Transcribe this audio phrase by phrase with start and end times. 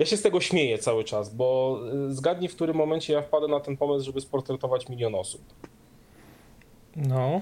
[0.00, 3.48] Ja się z tego śmieję cały czas, bo y, zgadnij, w którym momencie ja wpadę
[3.48, 5.42] na ten pomysł, żeby sportretować milion osób.
[6.96, 7.40] No.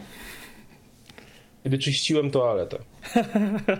[1.65, 2.79] Kiedy czyściłem toaletę.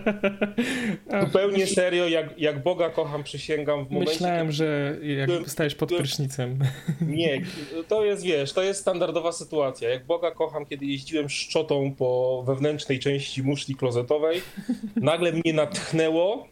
[1.25, 4.13] Zupełnie serio, jak, jak Boga kocham, przysięgam w momencie...
[4.13, 4.53] Myślałem, kiedy...
[4.53, 6.59] że jak stajesz pod prysznicem.
[7.01, 7.41] Nie,
[7.87, 9.89] to jest, wiesz, to jest standardowa sytuacja.
[9.89, 14.41] Jak Boga kocham, kiedy jeździłem szczotą po wewnętrznej części muszli klozetowej,
[14.95, 16.47] nagle mnie natchnęło,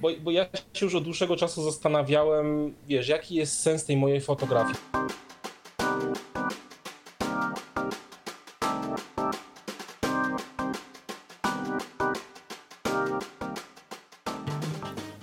[0.00, 4.20] bo, bo ja się już od dłuższego czasu zastanawiałem, wiesz, jaki jest sens tej mojej
[4.20, 4.76] fotografii.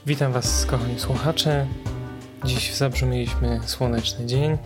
[0.05, 1.67] Witam Was, kochani słuchacze.
[2.43, 4.57] Dziś w Zabrzu mieliśmy słoneczny dzień,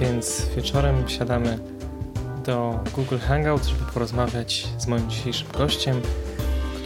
[0.00, 1.58] więc wieczorem siadamy
[2.44, 6.00] do Google Hangout, żeby porozmawiać z moim dzisiejszym gościem,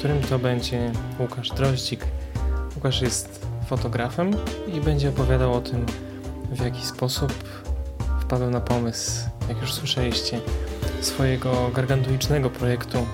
[0.03, 2.05] którym to będzie Łukasz Droździk.
[2.75, 4.31] Łukasz jest fotografem
[4.75, 5.87] i będzie opowiadał o tym,
[6.53, 7.33] w jaki sposób
[8.21, 10.41] wpadł na pomysł, jak już słyszeliście,
[11.01, 13.07] swojego gargantuicznego projektu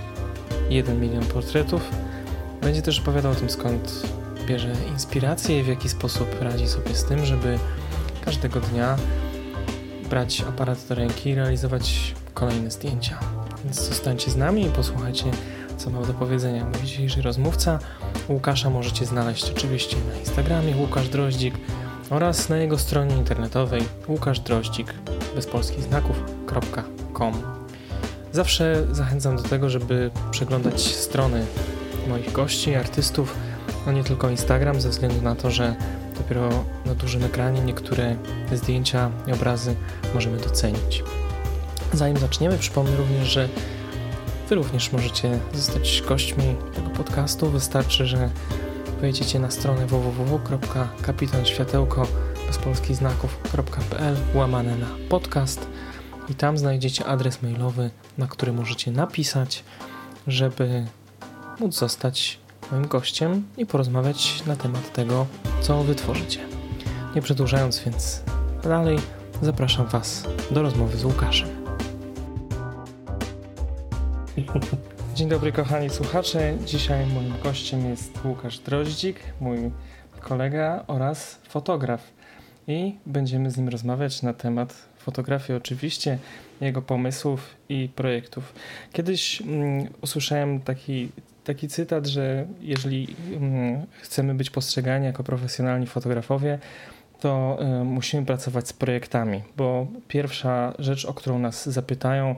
[0.70, 1.82] 1 milion portretów.
[2.60, 4.02] Będzie też opowiadał o tym, skąd
[4.46, 7.58] bierze inspirację i w jaki sposób radzi sobie z tym, żeby
[8.24, 8.96] każdego dnia
[10.10, 13.18] brać aparat do ręki i realizować kolejne zdjęcia.
[13.64, 15.24] Więc zostańcie z nami i posłuchajcie,
[15.78, 17.78] co ma do powiedzenia mój dzisiejszy rozmówca.
[18.28, 21.54] Łukasza możecie znaleźć oczywiście na Instagramie Łukasz Droździk
[22.10, 24.94] oraz na jego stronie internetowej łukaszdroździk
[25.34, 27.42] bez polskich znaków.com.
[28.32, 31.46] Zawsze zachęcam do tego, żeby przeglądać strony
[32.08, 33.36] moich gości, artystów,
[33.86, 35.74] no nie tylko Instagram, ze względu na to, że
[36.18, 36.48] dopiero
[36.86, 38.16] na dużym ekranie niektóre
[38.52, 39.74] zdjęcia i obrazy
[40.14, 41.04] możemy docenić.
[41.92, 43.48] Zanim zaczniemy, przypomnę również, że
[44.48, 47.50] Wy również możecie zostać gośćmi tego podcastu.
[47.50, 48.30] Wystarczy, że
[49.00, 52.06] wejdziecie na stronę www.kapitanświatełko
[52.46, 55.68] bez polskich znaków.pl łamane na podcast
[56.28, 59.64] i tam znajdziecie adres mailowy, na który możecie napisać,
[60.26, 60.86] żeby
[61.60, 62.38] móc zostać
[62.72, 65.26] moim gościem i porozmawiać na temat tego,
[65.60, 66.40] co wytworzycie.
[67.14, 68.22] Nie przedłużając więc
[68.62, 68.98] dalej,
[69.42, 71.57] zapraszam Was do rozmowy z Łukaszem.
[75.14, 76.56] Dzień dobry kochani słuchacze.
[76.66, 79.58] Dzisiaj moim gościem jest Łukasz Droździk, mój
[80.20, 82.10] kolega oraz fotograf.
[82.68, 86.18] I będziemy z nim rozmawiać na temat fotografii oczywiście,
[86.60, 88.54] jego pomysłów i projektów.
[88.92, 91.08] Kiedyś mm, usłyszałem taki
[91.44, 96.58] taki cytat, że jeżeli mm, chcemy być postrzegani jako profesjonalni fotografowie,
[97.20, 102.36] to y, musimy pracować z projektami, bo pierwsza rzecz, o którą nas zapytają,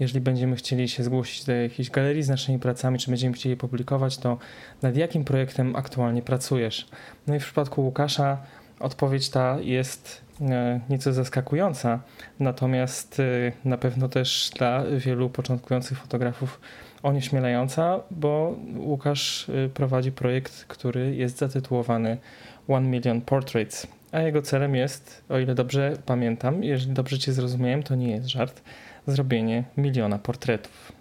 [0.00, 4.18] jeżeli będziemy chcieli się zgłosić do jakiejś galerii z naszymi pracami, czy będziemy chcieli publikować,
[4.18, 4.38] to
[4.82, 6.88] nad jakim projektem aktualnie pracujesz?
[7.26, 8.38] No i w przypadku Łukasza
[8.80, 10.44] odpowiedź ta jest y,
[10.90, 12.00] nieco zaskakująca,
[12.40, 16.60] natomiast y, na pewno też dla wielu początkujących fotografów
[17.02, 22.16] onieśmielająca, bo Łukasz y, prowadzi projekt, który jest zatytułowany
[22.68, 27.82] One Million Portraits, a jego celem jest, o ile dobrze pamiętam, jeżeli dobrze cię zrozumiałem,
[27.82, 28.62] to nie jest żart,
[29.06, 30.92] zrobienie miliona portretów.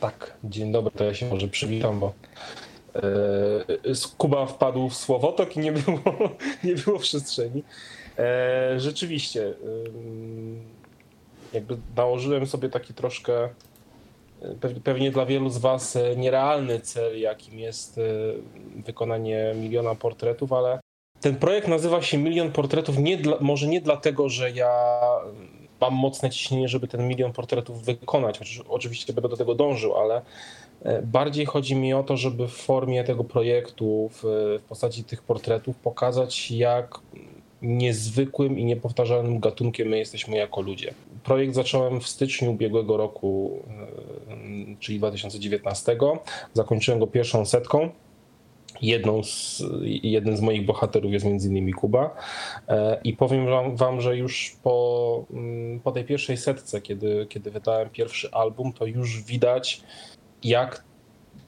[0.00, 2.12] Tak, dzień dobry, to ja się może przywitam, bo
[2.94, 3.00] e,
[4.18, 6.00] Kuba wpadł w słowotok i nie było,
[6.64, 7.62] nie było przestrzeni.
[8.18, 9.54] E, rzeczywiście,
[11.52, 13.48] jakby nałożyłem sobie taki troszkę
[14.84, 18.02] pewnie dla wielu z Was e, nierealny cel, jakim jest e,
[18.76, 20.80] wykonanie miliona portretów, ale
[21.20, 25.00] ten projekt nazywa się Milion Portretów nie dla, może nie dlatego, że ja
[25.80, 28.40] mam mocne ciśnienie, żeby ten milion portretów wykonać.
[28.68, 30.22] Oczywiście będę do tego dążył, ale
[30.82, 34.22] e, bardziej chodzi mi o to, żeby w formie tego projektu, w,
[34.60, 37.00] w postaci tych portretów pokazać, jak
[37.62, 40.94] niezwykłym i niepowtarzalnym gatunkiem my jesteśmy jako ludzie.
[41.24, 43.62] Projekt zacząłem w styczniu ubiegłego roku,
[44.30, 45.98] e, czyli 2019.
[46.54, 47.90] Zakończyłem go pierwszą setką.
[48.82, 52.16] Jedną z, jeden z moich bohaterów jest między innymi Kuba.
[52.68, 57.50] E, I powiem wam, wam, że już po, mm, po tej pierwszej setce, kiedy, kiedy
[57.50, 59.80] wydałem pierwszy album, to już widać,
[60.44, 60.84] jak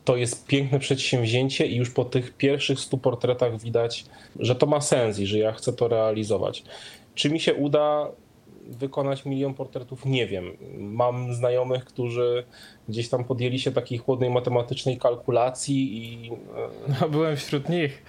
[0.05, 4.05] to jest piękne przedsięwzięcie i już po tych pierwszych stu portretach widać,
[4.39, 6.65] że to ma sens i że ja chcę to realizować.
[7.15, 8.09] Czy mi się uda
[8.69, 10.07] wykonać milion portretów?
[10.07, 10.57] Nie wiem.
[10.79, 12.45] Mam znajomych, którzy
[12.89, 16.31] gdzieś tam podjęli się takiej chłodnej matematycznej kalkulacji i...
[17.01, 18.03] No, byłem wśród nich.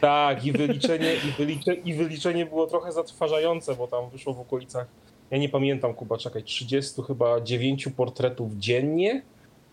[0.00, 4.86] Tak, i wyliczenie, i, wyliczenie, i wyliczenie było trochę zatrważające, bo tam wyszło w okolicach,
[5.30, 9.22] ja nie pamiętam, Kuba, czekaj, 30 chyba 9 portretów dziennie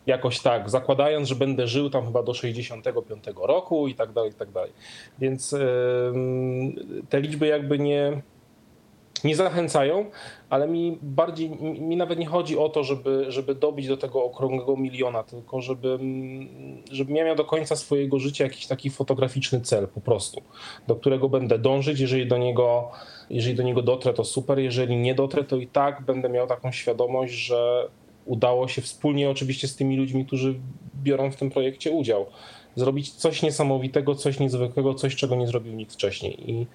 [0.05, 4.33] jakoś tak, zakładając, że będę żył tam chyba do 65 roku i tak dalej, i
[4.33, 4.71] tak dalej.
[5.19, 5.55] Więc
[7.09, 8.21] te liczby jakby nie,
[9.23, 10.05] nie zachęcają,
[10.49, 14.77] ale mi bardziej, mi nawet nie chodzi o to, żeby, żeby dobić do tego okrągłego
[14.77, 15.99] miliona, tylko żeby,
[16.91, 20.41] żebym ja miał do końca swojego życia jakiś taki fotograficzny cel po prostu,
[20.87, 22.91] do którego będę dążyć, jeżeli do niego,
[23.29, 26.71] jeżeli do niego dotrę, to super, jeżeli nie dotrę, to i tak będę miał taką
[26.71, 27.89] świadomość, że
[28.25, 30.55] udało się wspólnie oczywiście z tymi ludźmi, którzy
[31.03, 32.25] biorą w tym projekcie udział,
[32.75, 36.51] zrobić coś niesamowitego, coś niezwykłego, coś, czego nie zrobił nikt wcześniej.
[36.51, 36.67] I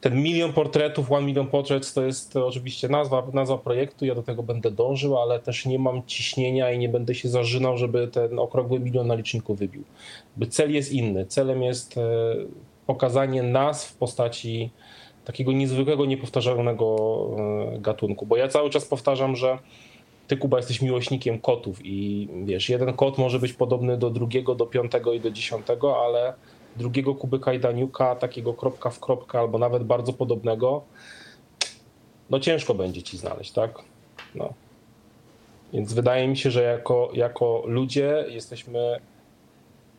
[0.00, 4.42] ten milion portretów, one million portraits to jest oczywiście nazwa, nazwa projektu, ja do tego
[4.42, 8.80] będę dążył, ale też nie mam ciśnienia i nie będę się zażynał, żeby ten okrągły
[8.80, 9.82] milion na liczniku wybił.
[10.36, 11.26] By cel jest inny.
[11.26, 12.02] Celem jest e,
[12.86, 14.70] pokazanie nas w postaci
[15.24, 16.96] takiego niezwykłego, niepowtarzalnego
[17.74, 18.26] e, gatunku.
[18.26, 19.58] Bo ja cały czas powtarzam, że
[20.26, 24.66] ty, Kuba, jesteś miłośnikiem kotów i wiesz, jeden kot może być podobny do drugiego, do
[24.66, 26.34] piątego i do dziesiątego, ale
[26.76, 30.82] drugiego kubyka i daniuka, takiego kropka w kropkę, albo nawet bardzo podobnego,
[32.30, 33.78] no ciężko będzie ci znaleźć, tak?
[34.34, 34.52] No.
[35.72, 39.00] Więc wydaje mi się, że jako, jako ludzie jesteśmy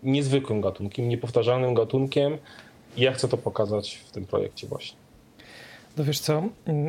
[0.04, 2.38] niezwykłym gatunkiem, niepowtarzalnym gatunkiem
[2.98, 5.07] i ja chcę to pokazać w tym projekcie właśnie.
[5.98, 6.44] No wiesz co,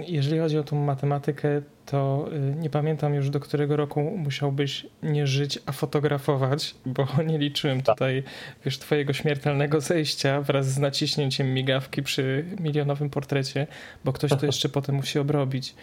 [0.07, 5.27] jeżeli chodzi o tą matematykę, to y, nie pamiętam już do którego roku musiałbyś nie
[5.27, 7.97] żyć, a fotografować, bo nie liczyłem tak.
[7.97, 8.23] tutaj,
[8.65, 13.67] wiesz, twojego śmiertelnego zejścia wraz z naciśnięciem migawki przy milionowym portrecie,
[14.05, 15.75] bo ktoś to jeszcze potem musi obrobić.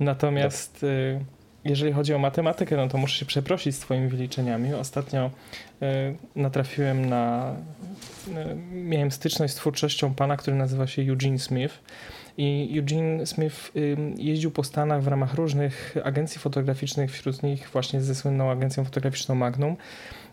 [0.00, 1.20] Natomiast y,
[1.64, 4.74] jeżeli chodzi o matematykę, no to muszę się przeprosić z twoimi wyliczeniami.
[4.74, 5.30] Ostatnio
[5.82, 5.86] y,
[6.36, 7.54] natrafiłem na,
[8.72, 11.78] miałem styczność z twórczością pana, który nazywa się Eugene Smith
[12.40, 13.72] i Eugene Smith
[14.16, 19.34] jeździł po Stanach w ramach różnych agencji fotograficznych, wśród nich właśnie ze słynną agencją fotograficzną
[19.34, 19.76] Magnum.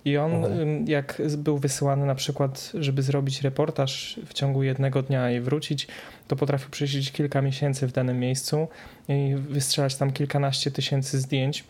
[0.06, 0.88] I on, mhm.
[0.88, 5.88] jak był wysyłany na przykład, żeby zrobić reportaż w ciągu jednego dnia i wrócić,
[6.27, 8.68] to potrafił przesiedzieć kilka miesięcy w danym miejscu
[9.09, 11.63] i wystrzelać tam kilkanaście tysięcy zdjęć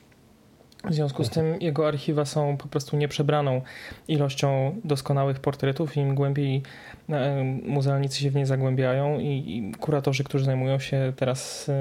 [0.83, 3.61] w związku z tym jego archiwa są po prostu nieprzebraną
[4.07, 5.97] ilością doskonałych portretów.
[5.97, 6.61] Im głębiej
[7.09, 11.71] e, muzealnicy się w nie zagłębiają i, kuratorzy, którzy zajmują się teraz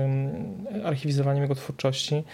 [0.85, 2.25] archiwizowaniem jego twórczości,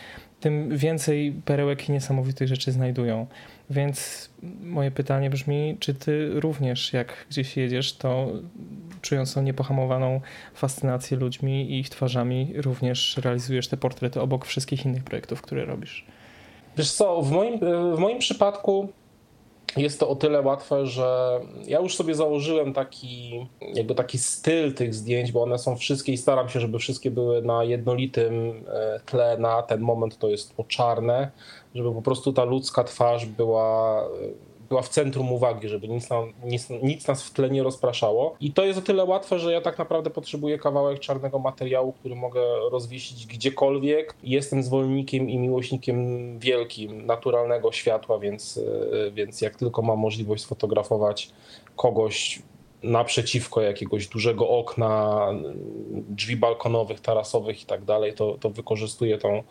[0.41, 3.27] tym więcej perełek i niesamowitych rzeczy znajdują.
[3.71, 4.31] Więc
[4.63, 8.29] moje pytanie brzmi, czy ty również jak gdzieś jedziesz, to
[9.03, 10.21] czując tą niepohamowaną
[10.55, 16.07] fascynację ludźmi i ich twarzami, również realizujesz te portrety obok wszystkich innych projektów, które robisz?
[16.77, 17.59] Wiesz co, w moim,
[17.97, 18.89] w moim przypadku
[19.77, 24.95] jest to o tyle łatwe, że ja już sobie założyłem taki, jakby taki styl tych
[24.95, 29.39] zdjęć, bo one są wszystkie i staram się, żeby wszystkie były na jednolitym e, tle.
[29.39, 31.31] Na ten moment to jest po czarne,
[31.75, 34.05] żeby po prostu ta ludzka twarz była
[34.73, 38.37] była w centrum uwagi, żeby nic, nam, nic, nic nas w tle nie rozpraszało.
[38.41, 42.15] I to jest o tyle łatwe, że ja tak naprawdę potrzebuję kawałek czarnego materiału, który
[42.15, 42.41] mogę
[42.71, 44.15] rozwiesić gdziekolwiek.
[44.23, 48.61] Jestem zwolennikiem i miłośnikiem wielkim naturalnego światła, więc,
[49.07, 51.31] e, więc jak tylko mam możliwość sfotografować
[51.77, 52.43] kogoś
[52.83, 55.27] naprzeciwko jakiegoś dużego okna,
[55.91, 59.43] drzwi balkonowych, tarasowych i tak dalej, to, to wykorzystuję tą,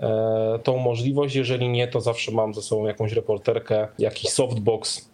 [0.00, 1.34] e, tą możliwość.
[1.34, 5.10] Jeżeli nie, to zawsze mam ze sobą jakąś reporterkę, jakiś softbox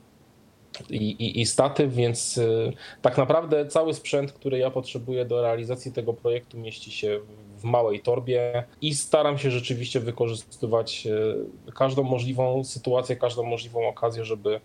[0.90, 2.72] i, i, i statyw, więc e,
[3.02, 7.20] tak naprawdę cały sprzęt, który ja potrzebuję do realizacji tego projektu mieści się
[7.58, 14.24] w małej torbie i staram się rzeczywiście wykorzystywać e, każdą możliwą sytuację, każdą możliwą okazję,
[14.24, 14.60] żeby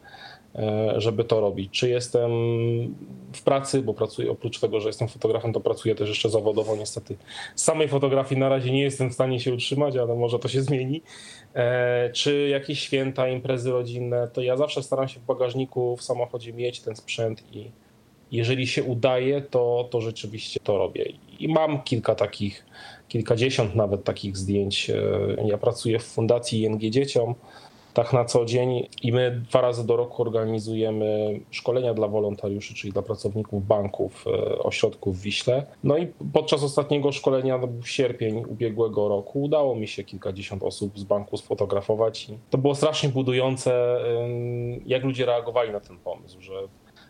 [0.97, 1.71] żeby to robić.
[1.71, 2.31] Czy jestem
[3.33, 6.75] w pracy, bo pracuję oprócz tego, że jestem fotografem, to pracuję też jeszcze zawodowo.
[6.75, 7.15] Niestety
[7.55, 10.61] z samej fotografii na razie nie jestem w stanie się utrzymać, ale może to się
[10.61, 11.01] zmieni.
[11.53, 16.53] E, czy jakieś święta, imprezy rodzinne, to ja zawsze staram się w bagażniku w samochodzie
[16.53, 17.71] mieć ten sprzęt i
[18.31, 21.05] jeżeli się udaje, to, to rzeczywiście to robię.
[21.39, 22.65] I mam kilka takich,
[23.07, 24.89] kilkadziesiąt nawet takich zdjęć.
[24.89, 27.35] E, ja pracuję w Fundacji ING Dzieciom
[28.03, 32.93] tak na co dzień i my dwa razy do roku organizujemy szkolenia dla wolontariuszy, czyli
[32.93, 35.65] dla pracowników banków, e, ośrodków w Wiśle.
[35.83, 40.99] No i podczas ostatniego szkolenia, to był sierpień ubiegłego roku, udało mi się kilkadziesiąt osób
[40.99, 43.99] z banku sfotografować i to było strasznie budujące,
[44.85, 46.53] jak ludzie reagowali na ten pomysł, że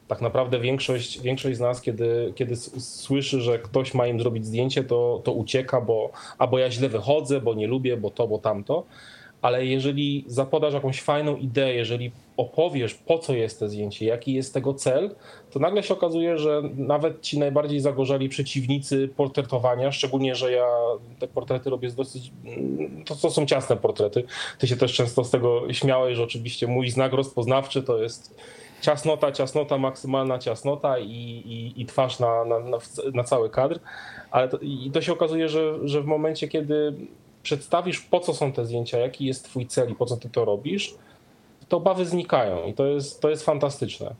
[0.08, 4.84] tak naprawdę większość, większość z nas, kiedy, kiedy słyszy, że ktoś ma im zrobić zdjęcie,
[4.84, 8.84] to, to ucieka, bo albo ja źle wychodzę, bo nie lubię, bo to, bo tamto
[9.42, 14.54] ale jeżeli zapodasz jakąś fajną ideę, jeżeli opowiesz, po co jest to zdjęcie, jaki jest
[14.54, 15.16] tego cel,
[15.52, 20.68] to nagle się okazuje, że nawet ci najbardziej zagorzeli przeciwnicy portretowania, szczególnie, że ja
[21.20, 24.24] te portrety robię z dosyć, mm, to, to są ciasne portrety.
[24.58, 28.40] Ty się też często z tego śmiałeś, że oczywiście mój znak rozpoznawczy to jest
[28.82, 31.12] ciasnota, ciasnota, maksymalna ciasnota i,
[31.46, 32.78] i, i twarz na, na, na,
[33.14, 33.80] na, cały kadr.
[34.32, 36.94] Ale to, i to się okazuje, że, że w momencie, kiedy
[37.44, 40.46] przedstawisz, po co są te zdjęcia, jaki jest twój cel i po co ty to
[40.46, 40.96] robisz,
[41.70, 44.16] to obawy znikają i to jest, to jest fantastyczne.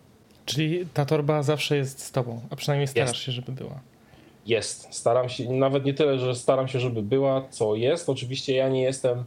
[0.46, 3.22] Czyli ta torba zawsze jest z tobą, a przynajmniej starasz jest.
[3.22, 3.80] się, żeby była.
[4.46, 4.88] Jest.
[4.92, 8.10] Staram się, nawet nie tyle, że staram się, żeby była, co jest.
[8.10, 9.24] Oczywiście ja nie jestem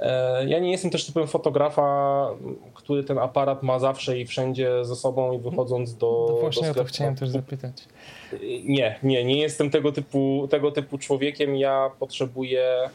[0.00, 2.28] E, ja nie jestem też typem fotografa,
[2.74, 6.26] który ten aparat ma zawsze i wszędzie ze sobą i wychodząc do.
[6.30, 7.74] No właśnie do o to chciałem też zapytać.
[8.64, 11.56] Nie, nie, nie jestem tego typu, tego typu człowiekiem.
[11.56, 12.90] Ja potrzebuję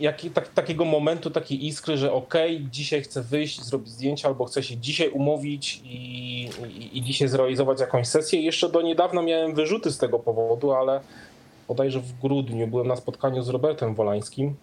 [0.00, 4.44] jak, tak, takiego momentu, takiej iskry, że okej, okay, dzisiaj chcę wyjść, zrobić zdjęcia, albo
[4.44, 8.40] chcę się dzisiaj umówić i, i, i dzisiaj zrealizować jakąś sesję.
[8.40, 11.00] Jeszcze do niedawna miałem wyrzuty z tego powodu, ale
[11.68, 14.56] bodajże w grudniu byłem na spotkaniu z Robertem Wolańskim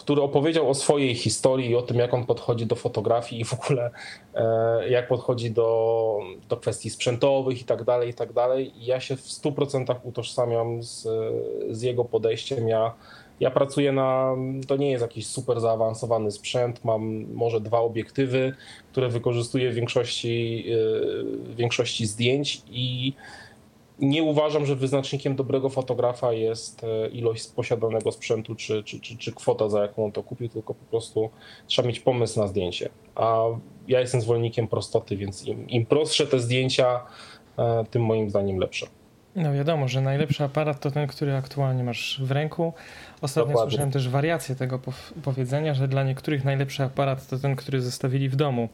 [0.00, 3.54] który opowiedział o swojej historii i o tym, jak on podchodzi do fotografii i w
[3.54, 3.90] ogóle
[4.34, 8.72] e, jak podchodzi do, do kwestii sprzętowych i tak dalej, i tak dalej.
[8.82, 11.08] I ja się w 100% utożsamiam z,
[11.70, 12.68] z jego podejściem.
[12.68, 12.94] Ja,
[13.40, 18.54] ja pracuję na, to nie jest jakiś super zaawansowany sprzęt, mam może dwa obiektywy,
[18.92, 20.64] które wykorzystuję w większości,
[21.44, 23.12] w większości zdjęć i
[24.00, 29.32] nie uważam, że wyznacznikiem dobrego fotografa jest e, ilość posiadanego sprzętu czy, czy, czy, czy
[29.32, 31.30] kwota, za jaką on to kupił, tylko po prostu
[31.66, 32.88] trzeba mieć pomysł na zdjęcie.
[33.14, 33.44] A
[33.88, 37.00] ja jestem zwolennikiem prostoty, więc im, im prostsze te zdjęcia,
[37.58, 38.86] e, tym moim zdaniem lepsze.
[39.36, 42.72] No wiadomo, że najlepszy aparat to ten, który aktualnie masz w ręku.
[43.20, 43.70] Ostatnio Dokładnie.
[43.70, 44.80] słyszałem też wariację tego
[45.22, 48.68] powiedzenia, że dla niektórych najlepszy aparat to ten, który zostawili w domu,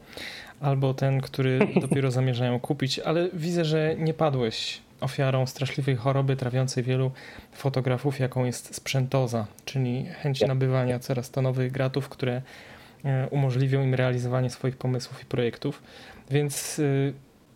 [0.61, 6.83] albo ten, który dopiero zamierzają kupić, ale widzę, że nie padłeś ofiarą straszliwej choroby trawiącej
[6.83, 7.11] wielu
[7.51, 12.41] fotografów, jaką jest sprzętoza, czyli chęć nabywania coraz to nowych gratów, które
[13.05, 15.83] e, umożliwią im realizowanie swoich pomysłów i projektów.
[16.31, 16.83] Więc e,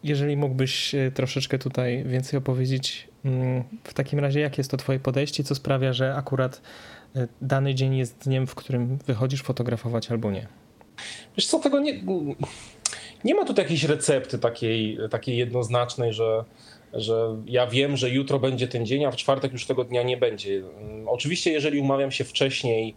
[0.04, 5.00] jeżeli mógłbyś e, troszeczkę tutaj więcej opowiedzieć, mm, w takim razie jakie jest to twoje
[5.00, 6.62] podejście, co sprawia, że akurat
[7.42, 10.48] dany dzień jest dniem, w którym wychodzisz fotografować albo nie?
[11.38, 12.04] Wiesz co, tego nie,
[13.24, 16.44] nie ma tutaj jakiejś recepty takiej, takiej jednoznacznej, że
[16.94, 20.18] że ja wiem, że jutro będzie ten dzień, a w czwartek już tego dnia nie
[20.18, 20.64] będzie.
[20.80, 22.96] Mm, oczywiście, jeżeli umawiam się wcześniej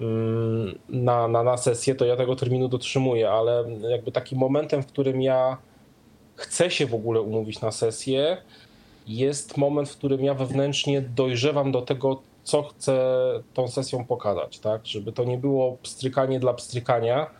[0.00, 4.86] mm, na, na, na sesję, to ja tego terminu dotrzymuję, ale jakby takim momentem, w
[4.86, 5.56] którym ja
[6.40, 8.36] chcę się w ogóle umówić na sesję,
[9.06, 13.02] jest moment, w którym ja wewnętrznie dojrzewam do tego, co chcę
[13.54, 14.86] tą sesją pokazać, tak?
[14.86, 17.30] Żeby to nie było pstrykanie dla pstrykania,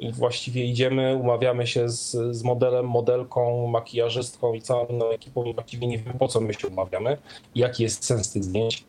[0.00, 5.86] i właściwie idziemy, umawiamy się z, z modelem, modelką, makijażystką i całą ekipą i właściwie
[5.86, 7.18] nie wiem po co my się umawiamy,
[7.54, 8.84] jaki jest sens tych zdjęć.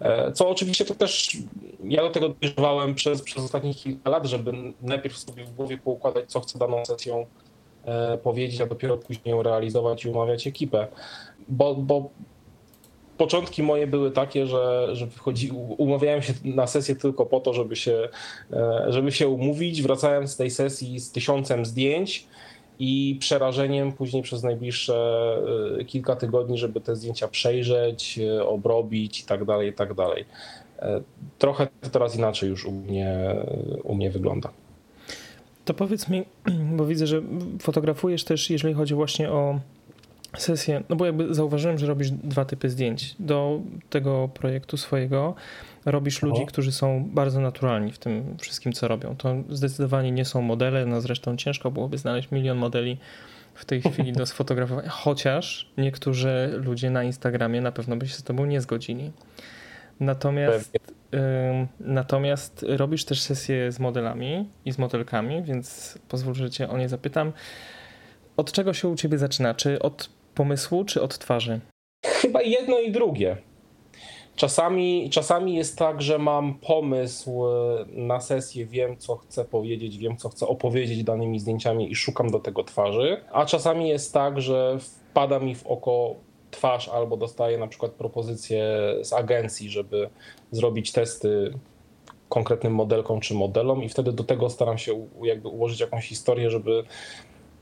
[0.00, 1.36] E, co oczywiście to też
[1.84, 4.52] ja do tego dojrzewałem przez, przez ostatnich kilka lat, żeby
[4.82, 7.26] najpierw sobie w głowie poukładać, co chcę daną sesją
[8.22, 10.86] powiedzieć, a dopiero później ją realizować i umawiać ekipę.
[11.48, 12.10] Bo, bo
[13.22, 17.76] początki moje były takie, że, że wychodzi, umawiałem się na sesję tylko po to, żeby
[17.76, 18.08] się,
[18.52, 19.82] e, żeby się umówić.
[19.82, 22.26] Wracałem z tej sesji z tysiącem zdjęć
[22.78, 24.96] i przerażeniem później przez najbliższe
[25.80, 30.24] e, kilka tygodni, żeby te zdjęcia przejrzeć, e, obrobić i tak dalej, i tak dalej.
[31.38, 33.36] Trochę teraz inaczej już u mnie,
[33.84, 34.52] u mnie wygląda.
[35.64, 36.24] To powiedz mi,
[36.76, 37.22] bo widzę, że
[37.60, 39.60] fotografujesz też, jeżeli chodzi właśnie o
[40.38, 43.14] sesję, no bo jakby zauważyłem, że robisz dwa typy zdjęć.
[43.18, 45.34] Do tego projektu swojego
[45.84, 49.16] robisz ludzi, którzy są bardzo naturalni w tym wszystkim, co robią.
[49.16, 52.98] To zdecydowanie nie są modele, no zresztą ciężko byłoby znaleźć milion modeli
[53.54, 58.22] w tej chwili do sfotografowania, chociaż niektórzy ludzie na Instagramie na pewno by się z
[58.22, 59.12] tobą nie zgodzili.
[60.00, 61.01] Natomiast, y,
[61.80, 66.88] natomiast robisz też sesje z modelami i z modelkami, więc pozwól, że cię o nie
[66.88, 67.32] zapytam.
[68.36, 69.54] Od czego się u ciebie zaczyna?
[69.54, 71.60] Czy od pomysłu, czy od twarzy?
[72.06, 73.36] Chyba jedno i drugie.
[74.36, 80.16] Czasami, czasami jest tak, że mam pomysł e, na sesję, wiem co chcę powiedzieć, wiem
[80.16, 84.78] co chcę opowiedzieć danymi zdjęciami i szukam do tego twarzy, a czasami jest tak, że
[85.10, 86.14] wpada mi w oko
[86.50, 88.64] twarz albo dostaję na przykład propozycję
[89.02, 90.10] z agencji, żeby
[90.52, 91.52] zrobić testy
[92.28, 96.84] konkretnym modelkom czy modelom i wtedy do tego staram się jakby ułożyć jakąś historię, żeby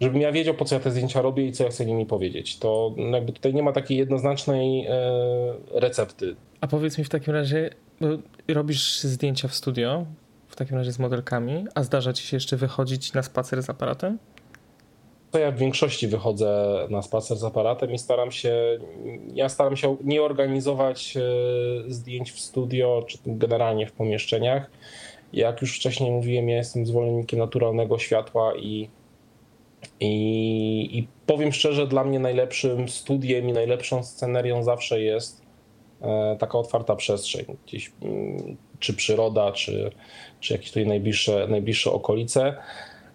[0.00, 2.59] żebym ja wiedział, po co ja te zdjęcia robię i co ja chcę nimi powiedzieć.
[2.59, 4.90] To jakby tutaj nie ma takiej jednoznacznej e,
[5.73, 6.37] recepty.
[6.61, 7.70] A powiedz mi w takim razie,
[8.49, 10.06] robisz zdjęcia w studio,
[10.49, 14.18] w takim razie z modelkami, a zdarza ci się jeszcze wychodzić na spacer z aparatem?
[15.39, 18.79] Ja w większości wychodzę na spacer z aparatem i staram się,
[19.35, 21.21] ja staram się nie organizować e,
[21.93, 24.71] zdjęć w studio, czy generalnie w pomieszczeniach.
[25.33, 28.91] Jak już wcześniej mówiłem, ja jestem zwolennikiem naturalnego światła i,
[30.01, 35.43] i, i powiem szczerze, dla mnie najlepszym studiem i najlepszą scenerią zawsze jest
[36.03, 37.45] e, taka otwarta przestrzeń.
[37.67, 39.91] Gdzieś, mm, czy przyroda, czy,
[40.41, 42.57] czy jakieś tutaj najbliższe, najbliższe okolice.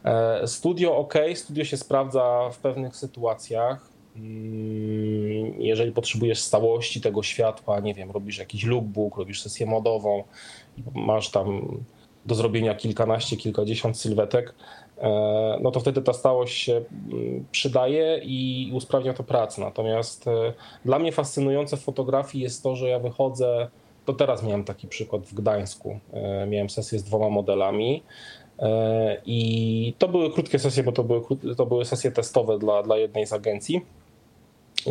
[0.05, 3.89] E, studio ok, studio się sprawdza w pewnych sytuacjach.
[4.15, 10.23] Mm, jeżeli potrzebujesz stałości tego światła, nie wiem, robisz jakiś lookbook, robisz sesję modową,
[10.93, 11.77] masz tam
[12.25, 14.55] do zrobienia kilkanaście, kilkadziesiąt sylwetek,
[14.97, 16.81] e, no to wtedy ta stałość się
[17.11, 19.61] mm, przydaje i usprawnia to pracę.
[19.61, 20.53] Natomiast e,
[20.85, 23.67] dla mnie fascynujące w fotografii jest to, że ja wychodzę,
[24.05, 25.99] to teraz miałem taki przykład w Gdańsku.
[26.47, 28.03] Miałem sesję z dwoma modelami.
[28.59, 31.21] E, I to były krótkie sesje, bo to były,
[31.57, 33.81] to były sesje testowe dla, dla jednej z agencji.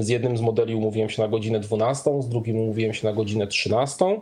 [0.00, 3.47] Z jednym z modeli umówiłem się na godzinę 12, z drugim umówiłem się na godzinę
[3.47, 4.21] 13.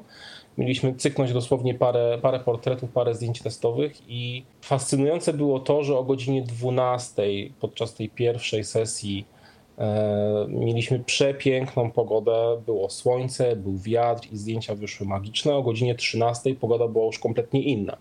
[0.59, 6.05] Mieliśmy cyknąć dosłownie parę, parę portretów, parę zdjęć testowych i fascynujące było to, że o
[6.05, 7.23] godzinie 12
[7.61, 9.25] podczas tej pierwszej sesji
[9.79, 15.55] e, mieliśmy przepiękną pogodę, było słońce, był wiatr i zdjęcia wyszły magiczne.
[15.55, 17.97] O godzinie 13 pogoda była już kompletnie inna.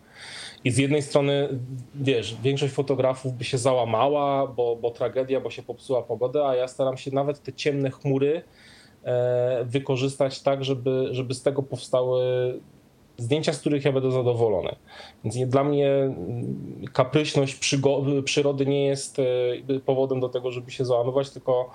[0.65, 1.49] I z jednej strony,
[1.95, 6.67] wiesz, większość fotografów by się załamała, bo, bo tragedia, bo się popsuła pogoda, a ja
[6.67, 8.41] staram się nawet te ciemne chmury
[9.03, 12.21] e, wykorzystać tak, żeby, żeby z tego powstały
[13.17, 14.75] zdjęcia, z których ja będę zadowolony.
[15.23, 16.15] Więc nie, dla mnie
[16.93, 17.59] kapryśność
[18.25, 21.69] przyrody nie jest e, powodem do tego, żeby się załamywać, tylko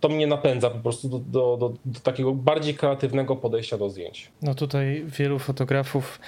[0.00, 4.30] to mnie napędza po prostu do, do, do, do, takiego bardziej kreatywnego podejścia do zdjęć.
[4.42, 6.20] No tutaj wielu fotografów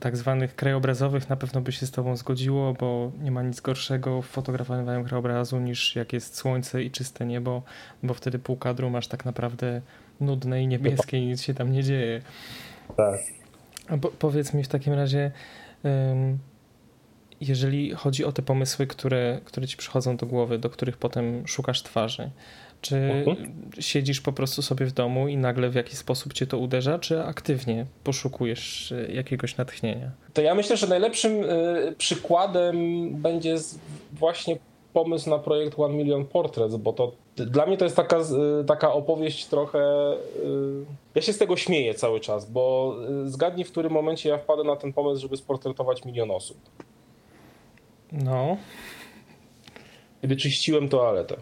[0.00, 4.22] tak zwanych krajobrazowych na pewno by się z tobą zgodziło, bo nie ma nic gorszego
[4.22, 7.62] w fotografowaniu krajobrazu niż jak jest słońce i czyste niebo,
[8.02, 9.80] bo wtedy pół kadru masz tak naprawdę
[10.20, 12.22] nudne i niebieskie i nic się tam nie dzieje.
[12.96, 13.20] Tak.
[14.00, 15.30] Po, powiedz mi w takim razie,
[17.40, 21.82] jeżeli chodzi o te pomysły, które, które ci przychodzą do głowy, do których potem szukasz
[21.82, 22.30] twarzy,
[22.80, 23.36] czy mhm.
[23.80, 27.22] siedzisz po prostu sobie w domu i nagle w jakiś sposób cię to uderza, czy
[27.22, 30.10] aktywnie poszukujesz e, jakiegoś natchnienia?
[30.34, 31.46] To ja myślę, że najlepszym e,
[31.98, 32.76] przykładem
[33.14, 33.56] będzie
[34.12, 34.58] właśnie
[34.92, 38.92] pomysł na projekt One Million Portraits, bo to dla mnie to jest taka, e, taka
[38.92, 39.78] opowieść trochę.
[41.14, 44.76] Ja się z tego śmieję cały czas, bo zgadnij, w którym momencie ja wpadłem na
[44.76, 46.58] ten pomysł, żeby sportretować milion osób.
[48.12, 48.56] No.
[50.22, 51.36] Kiedy czyściłem toaletę.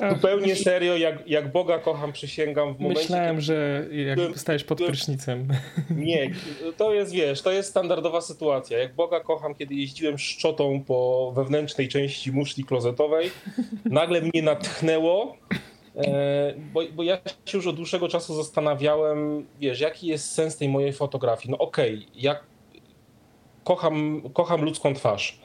[0.14, 3.02] Zupełnie serio, jak, jak Boga kocham, przysięgam w momencie...
[3.02, 3.42] Myślałem, kiedy...
[3.42, 5.48] że jak stajesz pod prysznicem.
[5.90, 6.30] Nie,
[6.76, 8.78] to jest, wiesz, to jest standardowa sytuacja.
[8.78, 13.30] Jak Boga kocham, kiedy jeździłem szczotą po wewnętrznej części muszli klozetowej,
[13.84, 15.36] nagle mnie natchnęło,
[15.96, 20.68] e, bo, bo ja się już od dłuższego czasu zastanawiałem, wiesz, jaki jest sens tej
[20.68, 21.50] mojej fotografii.
[21.50, 22.44] No okej, okay, jak
[23.64, 25.38] kocham, kocham ludzką twarz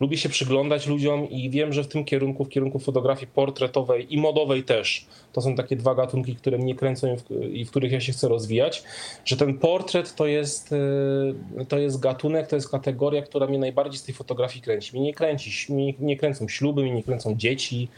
[0.00, 4.18] lubię się przyglądać ludziom i wiem, że w tym kierunku, w kierunku fotografii portretowej i
[4.18, 7.16] modowej też, to są takie dwa gatunki, które mnie kręcą
[7.52, 8.82] i w których ja się chcę rozwijać,
[9.24, 10.72] że ten portret to jest,
[11.60, 14.96] e, to jest gatunek, to jest kategoria, która mnie najbardziej z tej fotografii kręci.
[14.96, 17.88] Mnie nie kręci, mnie nie kręcą śluby, mnie nie kręcą dzieci,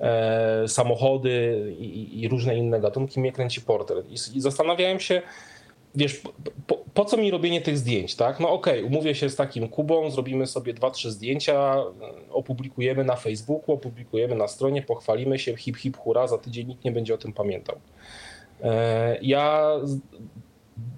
[0.00, 4.10] e, samochody i, i, różne inne gatunki, mnie kręci portret.
[4.10, 5.22] I, i zastanawiałem się,
[5.96, 6.22] wiesz,
[6.66, 8.40] po, po, co mi robienie tych zdjęć, tak?
[8.40, 11.76] No okej, okay, umówię się z takim Kubą, zrobimy sobie dwa, trzy zdjęcia,
[12.30, 16.92] opublikujemy na Facebooku, opublikujemy na stronie, pochwalimy się, hip, hip, hura, za tydzień nikt nie
[16.92, 17.76] będzie o tym pamiętał.
[18.62, 19.70] E, ja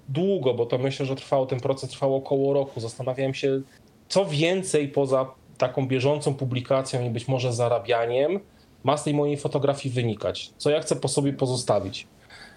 [0.09, 3.61] długo, bo to myślę, że trwało, ten proces trwał około roku, zastanawiałem się,
[4.07, 8.39] co więcej poza taką bieżącą publikacją i być może zarabianiem
[8.83, 12.07] ma z tej mojej fotografii wynikać, co ja chcę po sobie pozostawić.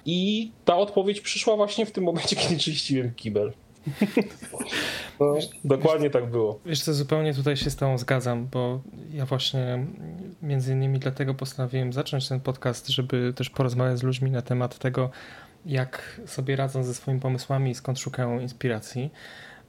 [0.06, 3.52] I ta odpowiedź przyszła właśnie w tym momencie, kiedy czyściłem kibel.
[5.20, 5.34] No,
[5.64, 6.60] dokładnie tak było.
[6.66, 8.80] Wiesz co, zupełnie tutaj się z tobą zgadzam, bo
[9.12, 9.86] ja właśnie
[10.42, 15.10] między innymi dlatego postanowiłem zacząć ten podcast, żeby też porozmawiać z ludźmi na temat tego,
[15.66, 19.10] jak sobie radzą ze swoimi pomysłami i skąd szukają inspiracji.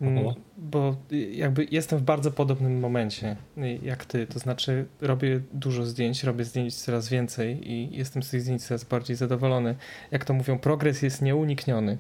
[0.04, 0.36] Mhm.
[0.58, 0.96] Bo
[1.32, 3.36] jakby jestem w bardzo podobnym momencie
[3.84, 8.42] jak ty, to znaczy robię dużo zdjęć, robię zdjęć coraz więcej i jestem z tych
[8.42, 9.76] zdjęć coraz bardziej zadowolony.
[10.12, 11.98] Jak to mówią, progres jest nieunikniony.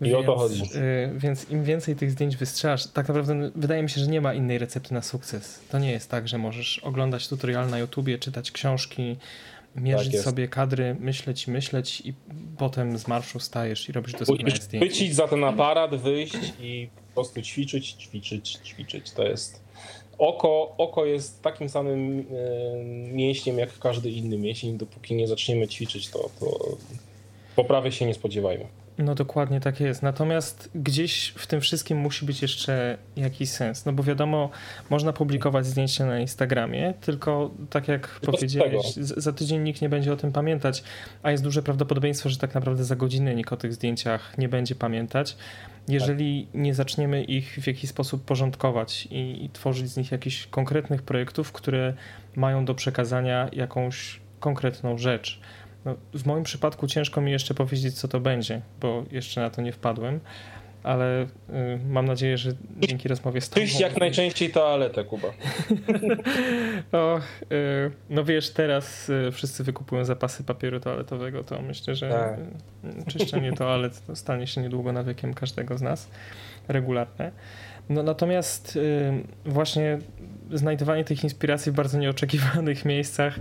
[0.00, 0.62] I więc, o to chodzi.
[0.62, 4.34] Y, więc im więcej tych zdjęć wystrzelasz, tak naprawdę wydaje mi się, że nie ma
[4.34, 5.60] innej recepty na sukces.
[5.70, 9.16] To nie jest tak, że możesz oglądać tutorial na YouTubie, czytać książki,
[9.76, 12.14] mierzyć tak sobie kadry, myśleć, myśleć i
[12.58, 14.86] potem z marszu stajesz i robisz doskonałe zdjęcie.
[14.86, 19.10] Chwycić za ten aparat, wyjść i prostu ćwiczyć, ćwiczyć, ćwiczyć.
[19.10, 19.60] To jest
[20.18, 22.26] oko, oko jest takim samym
[23.12, 24.78] mięśniem jak każdy inny mięsień.
[24.78, 26.76] Dopóki nie zaczniemy ćwiczyć, to, to
[27.56, 28.66] poprawy się nie spodziewajmy.
[28.98, 30.02] No dokładnie tak jest.
[30.02, 33.86] Natomiast gdzieś w tym wszystkim musi być jeszcze jakiś sens.
[33.86, 34.50] No bo wiadomo,
[34.90, 40.16] można publikować zdjęcia na Instagramie, tylko tak jak powiedziałeś, za tydzień nikt nie będzie o
[40.16, 40.82] tym pamiętać,
[41.22, 44.74] a jest duże prawdopodobieństwo, że tak naprawdę za godzinę nikt o tych zdjęciach nie będzie
[44.74, 45.36] pamiętać.
[45.88, 46.60] Jeżeli tak.
[46.60, 51.52] nie zaczniemy ich w jakiś sposób porządkować i, i tworzyć z nich jakichś konkretnych projektów,
[51.52, 51.94] które
[52.36, 55.40] mają do przekazania jakąś konkretną rzecz.
[55.88, 59.62] No, w moim przypadku ciężko mi jeszcze powiedzieć, co to będzie, bo jeszcze na to
[59.62, 60.20] nie wpadłem,
[60.82, 61.26] ale y,
[61.88, 63.66] mam nadzieję, że dzięki rozmowie z tobą...
[63.66, 65.28] Czyść jak najczęściej toaletę, Kuba.
[66.92, 67.20] o, y,
[68.10, 72.38] no wiesz, teraz y, wszyscy wykupują zapasy papieru toaletowego, to myślę, że tak.
[73.08, 76.08] Y, czyszczenie toalet stanie się niedługo nawykiem każdego z nas,
[76.68, 77.32] regularne.
[77.88, 79.12] No, natomiast y,
[79.44, 79.98] właśnie
[80.52, 83.40] znajdowanie tych inspiracji w bardzo nieoczekiwanych miejscach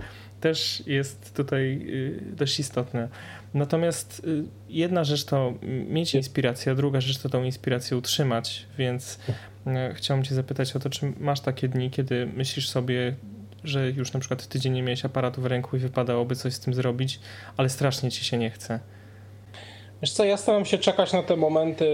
[0.49, 3.07] też jest tutaj y, dość istotne.
[3.53, 5.53] Natomiast y, jedna rzecz to
[5.89, 9.19] mieć inspirację, a druga rzecz to tą inspirację utrzymać, więc
[9.67, 13.15] y, chciałbym cię zapytać o to, czy masz takie dni, kiedy myślisz sobie,
[13.63, 16.73] że już na przykład tydzień nie miałeś aparatu w ręku i wypadałoby coś z tym
[16.73, 17.19] zrobić,
[17.57, 18.79] ale strasznie ci się nie chce.
[20.01, 21.85] Wiesz co, ja staram się czekać na te momenty.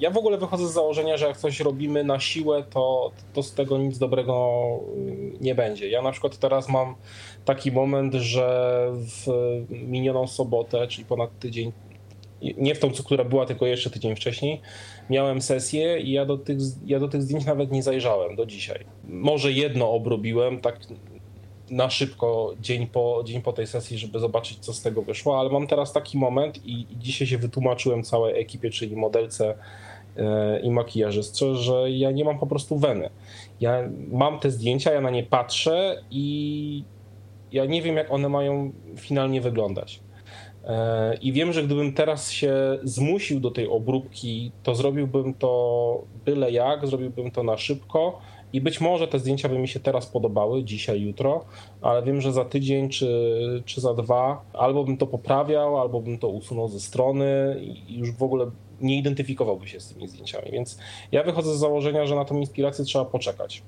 [0.00, 3.54] Ja w ogóle wychodzę z założenia, że jak coś robimy na siłę, to, to z
[3.54, 4.60] tego nic dobrego
[5.40, 5.88] nie będzie.
[5.88, 6.94] Ja na przykład teraz mam
[7.44, 9.26] taki moment, że w
[9.70, 11.72] minioną sobotę, czyli ponad tydzień,
[12.42, 14.60] nie w tą, która była, tylko jeszcze tydzień wcześniej,
[15.10, 18.84] miałem sesję i ja do tych, ja do tych zdjęć nawet nie zajrzałem do dzisiaj.
[19.08, 20.78] Może jedno obrobiłem, tak
[21.70, 25.50] na szybko dzień po, dzień po tej sesji, żeby zobaczyć, co z tego wyszło, ale
[25.50, 29.54] mam teraz taki moment i, i dzisiaj się wytłumaczyłem całej ekipie, czyli modelce
[30.16, 33.10] e, i makijażystce, że ja nie mam po prostu weny.
[33.60, 36.84] Ja mam te zdjęcia, ja na nie patrzę i
[37.52, 40.00] ja nie wiem, jak one mają finalnie wyglądać.
[40.64, 46.50] E, I wiem, że gdybym teraz się zmusił do tej obróbki, to zrobiłbym to byle
[46.50, 48.20] jak, zrobiłbym to na szybko
[48.54, 51.44] i być może te zdjęcia by mi się teraz podobały, dzisiaj, jutro,
[51.82, 56.18] ale wiem, że za tydzień czy, czy za dwa albo bym to poprawiał, albo bym
[56.18, 57.56] to usunął ze strony
[57.88, 60.50] i już w ogóle nie identyfikowałby się z tymi zdjęciami.
[60.50, 60.78] Więc
[61.12, 63.62] ja wychodzę z założenia, że na tą inspirację trzeba poczekać.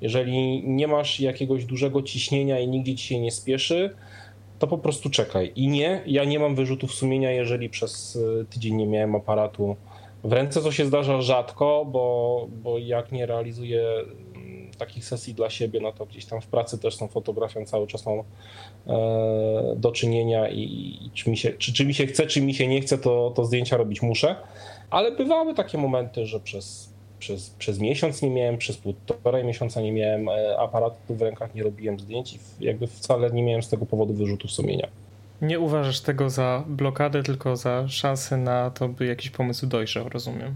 [0.00, 3.94] Jeżeli nie masz jakiegoś dużego ciśnienia i nigdzie ci się nie spieszy,
[4.58, 5.52] to po prostu czekaj.
[5.56, 9.76] I nie, ja nie mam wyrzutów sumienia, jeżeli przez e, tydzień nie miałem aparatu
[10.24, 13.82] w ręce, co się zdarza rzadko, bo, bo jak nie realizuję
[14.78, 18.06] takich sesji dla siebie, no to gdzieś tam w pracy też są fotografią, cały czas
[18.06, 18.24] mam e,
[19.76, 22.66] do czynienia i, i, czy, mi się, czy, czy mi się chce, czy mi się
[22.66, 24.36] nie chce, to, to zdjęcia robić muszę.
[24.90, 29.92] Ale bywały takie momenty, że przez przez, przez miesiąc nie miałem, przez półtorej miesiąca nie
[29.92, 33.86] miałem e, aparatu w rękach, nie robiłem zdjęć i jakby wcale nie miałem z tego
[33.86, 34.88] powodu wyrzutów sumienia.
[35.42, 40.54] Nie uważasz tego za blokadę, tylko za szansę na to, by jakiś pomysł dojrzał, rozumiem?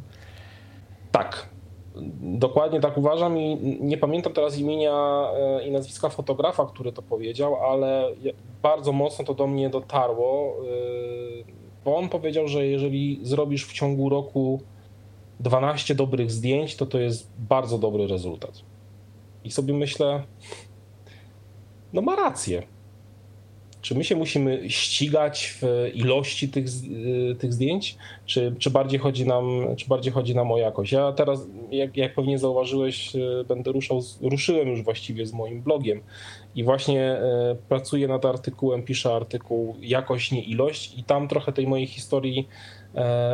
[1.13, 1.52] Tak.
[2.21, 7.57] Dokładnie tak uważam i nie pamiętam teraz imienia e, i nazwiska fotografa, który to powiedział,
[7.57, 8.09] ale
[8.63, 11.45] bardzo mocno to do mnie dotarło, e,
[11.85, 14.61] bo on powiedział, że jeżeli zrobisz w ciągu roku
[15.41, 18.63] 12 dobrych zdjęć, to to jest bardzo dobry rezultat.
[19.45, 20.23] I sobie myślę,
[21.93, 22.63] no ma rację.
[23.83, 26.67] Czy my się musimy ścigać w ilości tych,
[27.31, 30.93] y, tych zdjęć, czy, czy, bardziej chodzi nam, czy bardziej chodzi nam o jakość?
[30.93, 36.01] Ja teraz, jak, jak pewnie zauważyłeś, y, będę ruszał, ruszyłem już właściwie z moim blogiem
[36.55, 37.17] i właśnie
[37.53, 42.49] y, pracuję nad artykułem, piszę artykuł jakość, nie ilość i tam trochę tej mojej historii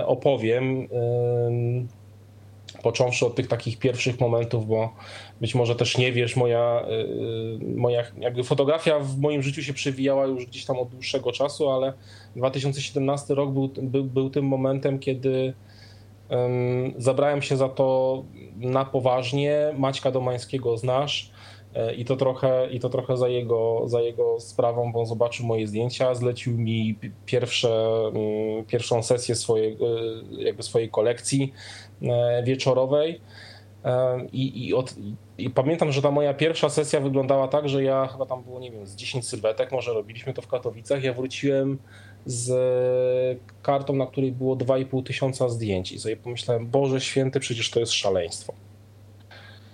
[0.06, 0.88] opowiem
[2.82, 4.94] począwszy od tych takich pierwszych momentów, bo
[5.40, 6.86] być może też nie wiesz, moja,
[7.60, 11.70] y, moja jakby fotografia w moim życiu się przewijała już gdzieś tam od dłuższego czasu,
[11.70, 11.92] ale
[12.36, 15.54] 2017 rok był, był, był tym momentem, kiedy
[16.30, 18.22] um, zabrałem się za to
[18.56, 19.74] na poważnie.
[19.78, 21.30] Maćka Domańskiego znasz
[21.74, 25.46] e, i to trochę, i to trochę za, jego, za jego sprawą, bo on zobaczył
[25.46, 29.76] moje zdjęcia, zlecił mi pierwsze, mm, pierwszą sesję swojej,
[30.38, 31.52] jakby swojej kolekcji
[31.87, 31.87] E,
[32.44, 33.20] wieczorowej.
[33.84, 34.94] E, I, i, od,
[35.38, 38.70] I, pamiętam, że ta moja pierwsza sesja wyglądała tak, że ja chyba tam było, nie
[38.70, 41.04] wiem, z 10 sylwetek, może robiliśmy to w Katowicach.
[41.04, 41.78] Ja wróciłem
[42.26, 47.80] z kartą, na której było 2,5 tysiąca zdjęć i sobie pomyślałem, Boże święty, przecież to
[47.80, 48.54] jest szaleństwo.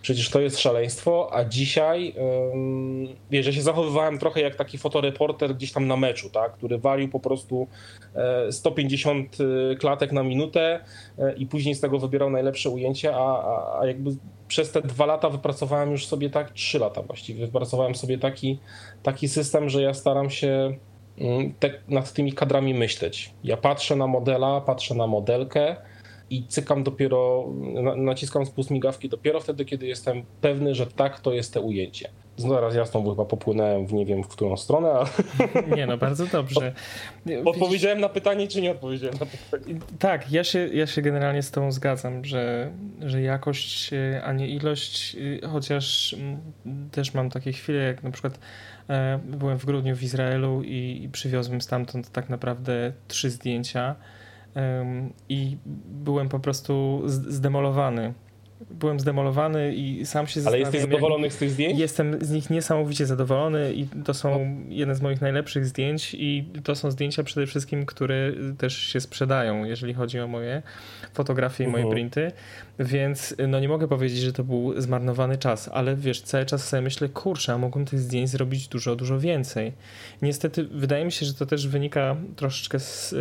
[0.04, 2.14] Przecież to jest szaleństwo, a dzisiaj,
[3.30, 7.08] wiesz, ja się zachowywałem trochę jak taki fotoreporter gdzieś tam na meczu, tak, który walił
[7.08, 7.66] po prostu
[8.50, 10.80] 150 e, e, klatek na minutę
[11.18, 14.10] e, i później z tego wybierał najlepsze ujęcie, a, a jakby
[14.48, 18.58] przez te dwa lata wypracowałem już sobie tak, trzy lata właściwie, wypracowałem sobie taki,
[19.02, 20.76] taki system, że ja staram się
[21.18, 23.30] mm, te, nad tymi kadrami myśleć.
[23.44, 25.76] Ja patrzę na modela, patrzę na modelkę,
[26.30, 27.48] i cykam dopiero,
[27.96, 32.08] naciskam spust migawki dopiero wtedy, kiedy jestem pewny, że tak, to jest te ujęcie.
[32.36, 35.06] Zaraz jasno, bo chyba popłynąłem w nie wiem w którą stronę, ale...
[35.76, 36.72] Nie no, bardzo dobrze.
[37.44, 39.80] Odpowiedziałem na pytanie, czy nie odpowiedziałem na pytanie?
[39.98, 43.90] Tak, ja się, ja się generalnie z tobą zgadzam, że, że jakość,
[44.24, 45.16] a nie ilość,
[45.52, 46.16] chociaż
[46.92, 48.38] też mam takie chwile, jak na przykład
[48.88, 53.94] e, byłem w grudniu w Izraelu i, i przywiozłem stamtąd tak naprawdę trzy zdjęcia
[55.28, 58.14] i byłem po prostu zdemolowany.
[58.70, 61.78] Byłem zdemolowany i sam się Ale jesteś zadowolony z tych zdjęć?
[61.78, 64.74] Jestem z nich niesamowicie zadowolony i to są no.
[64.74, 69.64] jedne z moich najlepszych zdjęć i to są zdjęcia przede wszystkim, które też się sprzedają,
[69.64, 70.62] jeżeli chodzi o moje
[71.14, 72.08] fotografie i moje uh mhm.
[72.08, 72.10] -huh.
[72.10, 72.32] printy.
[72.78, 76.82] Więc no nie mogę powiedzieć, że to był zmarnowany czas, ale wiesz, cały czas sobie
[76.82, 79.72] myślę, kurczę, a mogłem tych zdjęć zrobić dużo, dużo więcej.
[80.22, 83.16] Niestety wydaje mi się, że to też wynika troszeczkę z, y,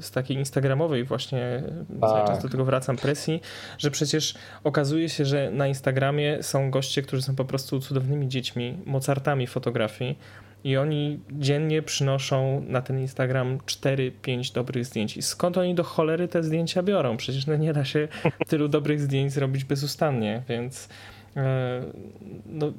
[0.00, 1.62] z takiej instagramowej właśnie,
[2.00, 2.10] tak.
[2.10, 3.40] cały czas do tego wracam, presji,
[3.78, 8.78] że przecież okazuje się, że na Instagramie są goście, którzy są po prostu cudownymi dziećmi,
[8.86, 10.18] mozartami fotografii,
[10.64, 15.16] i oni dziennie przynoszą na ten Instagram 4-5 dobrych zdjęć.
[15.16, 17.16] I skąd oni do cholery te zdjęcia biorą?
[17.16, 18.08] Przecież no nie da się
[18.48, 20.88] tylu dobrych zdjęć zrobić bezustannie, więc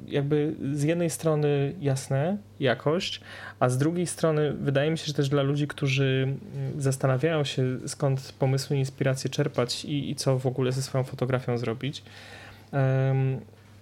[0.08, 3.20] jakby z jednej strony jasne, jakość,
[3.60, 7.62] a z drugiej strony wydaje mi się, że też dla ludzi, którzy mm, zastanawiają się
[7.86, 12.02] skąd pomysły i inspiracje czerpać i, i co w ogóle ze swoją fotografią zrobić,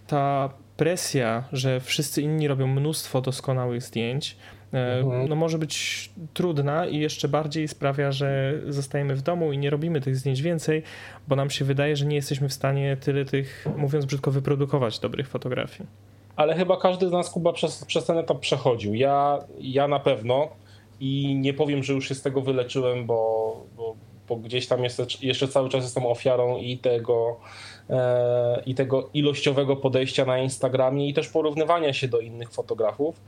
[0.07, 4.37] ta presja, że wszyscy inni robią mnóstwo doskonałych zdjęć,
[4.73, 5.29] e, mhm.
[5.29, 10.01] no może być trudna i jeszcze bardziej sprawia, że zostajemy w domu i nie robimy
[10.01, 10.83] tych zdjęć więcej,
[11.29, 15.29] bo nam się wydaje, że nie jesteśmy w stanie tyle tych, mówiąc brzydko, wyprodukować dobrych
[15.29, 15.89] fotografii.
[16.37, 18.95] Ale chyba każdy z nas, Kuba, przez, przez ten etap przechodził.
[18.95, 20.49] Ja, ja na pewno
[21.01, 23.97] i nie powiem, że już się z tego wyleczyłem, bo, bo,
[24.29, 27.37] bo gdzieś tam jeszcze, jeszcze cały czas jestem ofiarą i tego
[27.91, 33.21] E, i tego ilościowego podejścia na Instagramie i też porównywania się do innych fotografów.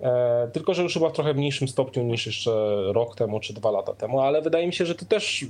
[0.00, 2.50] E, tylko, że już chyba w trochę mniejszym stopniu niż jeszcze
[2.92, 5.44] rok temu czy dwa lata temu, ale wydaje mi się, że ty też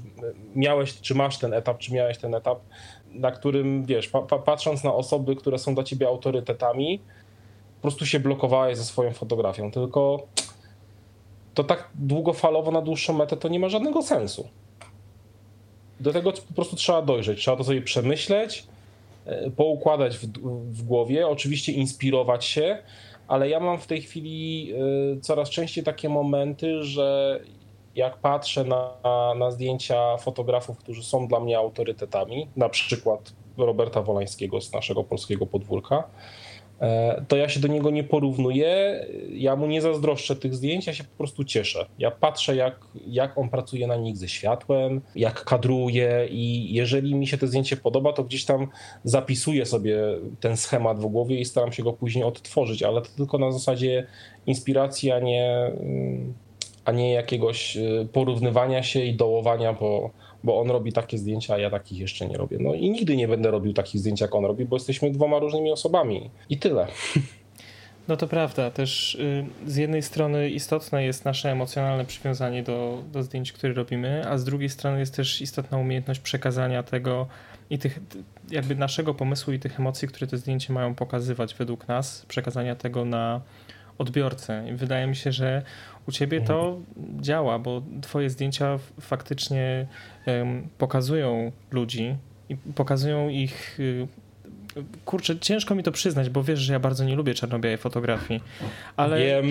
[0.55, 2.59] miałeś, czy masz ten etap, czy miałeś ten etap,
[3.19, 7.01] na którym wiesz, pa patrząc na osoby, które są dla ciebie autorytetami,
[7.77, 9.71] po prostu się blokowałeś ze swoją fotografią.
[9.71, 10.27] Tylko
[11.55, 14.49] to tak długofalowo na dłuższą metę to nie ma żadnego sensu.
[16.01, 18.65] Do tego po prostu trzeba dojrzeć, trzeba to sobie przemyśleć,
[19.27, 20.27] e, poukładać w,
[20.71, 22.79] w głowie, oczywiście inspirować się,
[23.29, 27.41] ale ja mam w tej chwili e, coraz częściej takie momenty, że
[27.97, 28.95] jak patrzę na,
[29.39, 35.47] na zdjęcia fotografów, którzy są dla mnie autorytetami, na przykład Roberta Wolańskiego z naszego polskiego
[35.47, 36.05] podwórka,
[36.81, 40.95] E, to ja się do niego nie porównuję, ja mu nie zazdroszczę tych zdjęć, ja
[40.95, 41.87] się po prostu cieszę.
[41.99, 47.27] Ja patrzę, jak, jak on pracuje na nich ze światłem, jak kadruje i jeżeli mi
[47.27, 48.69] się to zdjęcie podoba, to gdzieś tam
[49.05, 49.99] zapisuję sobie
[50.41, 54.07] ten schemat w głowie i staram się go później odtworzyć, ale to tylko na zasadzie
[54.47, 55.73] inspiracji, a nie,
[56.87, 57.81] a nie jakiegoś e,
[58.13, 60.11] porównywania się i dołowania po
[60.45, 62.57] bo on robi takie zdjęcia, a ja takich jeszcze nie robię.
[62.61, 65.73] No i nigdy nie będę robił takich zdjęć, jak on robi, bo jesteśmy dwoma różnymi
[65.73, 66.31] osobami.
[66.49, 66.87] I tyle.
[68.09, 73.23] No to prawda, też y, z jednej strony istotne jest nasze emocjonalne przywiązanie do, do
[73.23, 77.27] zdjęć, które robimy, a z drugiej strony jest też istotna umiejętność przekazania tego
[77.71, 78.01] i tych,
[78.51, 83.05] jakby naszego pomysłu i tych emocji, które te zdjęcia mają pokazywać według nas, przekazania tego
[83.05, 83.41] na
[83.99, 84.65] odbiorcę.
[84.69, 85.63] I wydaje mi się, że
[86.09, 86.79] u ciebie to
[87.21, 89.87] działa, bo twoje zdjęcia faktycznie
[90.79, 92.17] pokazują ludzi
[92.49, 93.81] i pokazują ich.
[93.81, 94.07] Y,
[95.05, 98.41] kurczę, ciężko mi to przyznać, bo wiesz, że ja bardzo nie lubię czarno-białej fotografii,
[98.97, 99.43] ale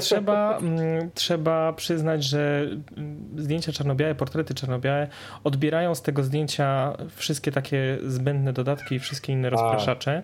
[0.00, 5.08] trzeba, mm, trzeba przyznać, że mm, zdjęcia czarno-białe, portrety czarno-białe
[5.44, 10.22] odbierają z tego zdjęcia wszystkie takie zbędne dodatki i wszystkie inne rozpraszacze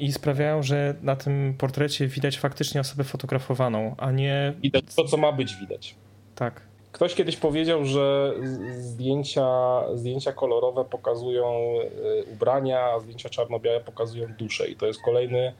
[0.00, 4.54] i sprawiają, że na tym portrecie widać faktycznie osobę fotografowaną, a nie.
[4.62, 5.94] Widać to, co ma być widać.
[6.34, 6.60] Tak.
[6.92, 8.34] Ktoś kiedyś powiedział, że
[8.78, 9.46] zdjęcia,
[9.94, 14.68] zdjęcia kolorowe pokazują e, ubrania, a zdjęcia czarno-białe pokazują duszę.
[14.68, 15.52] I to jest kolejny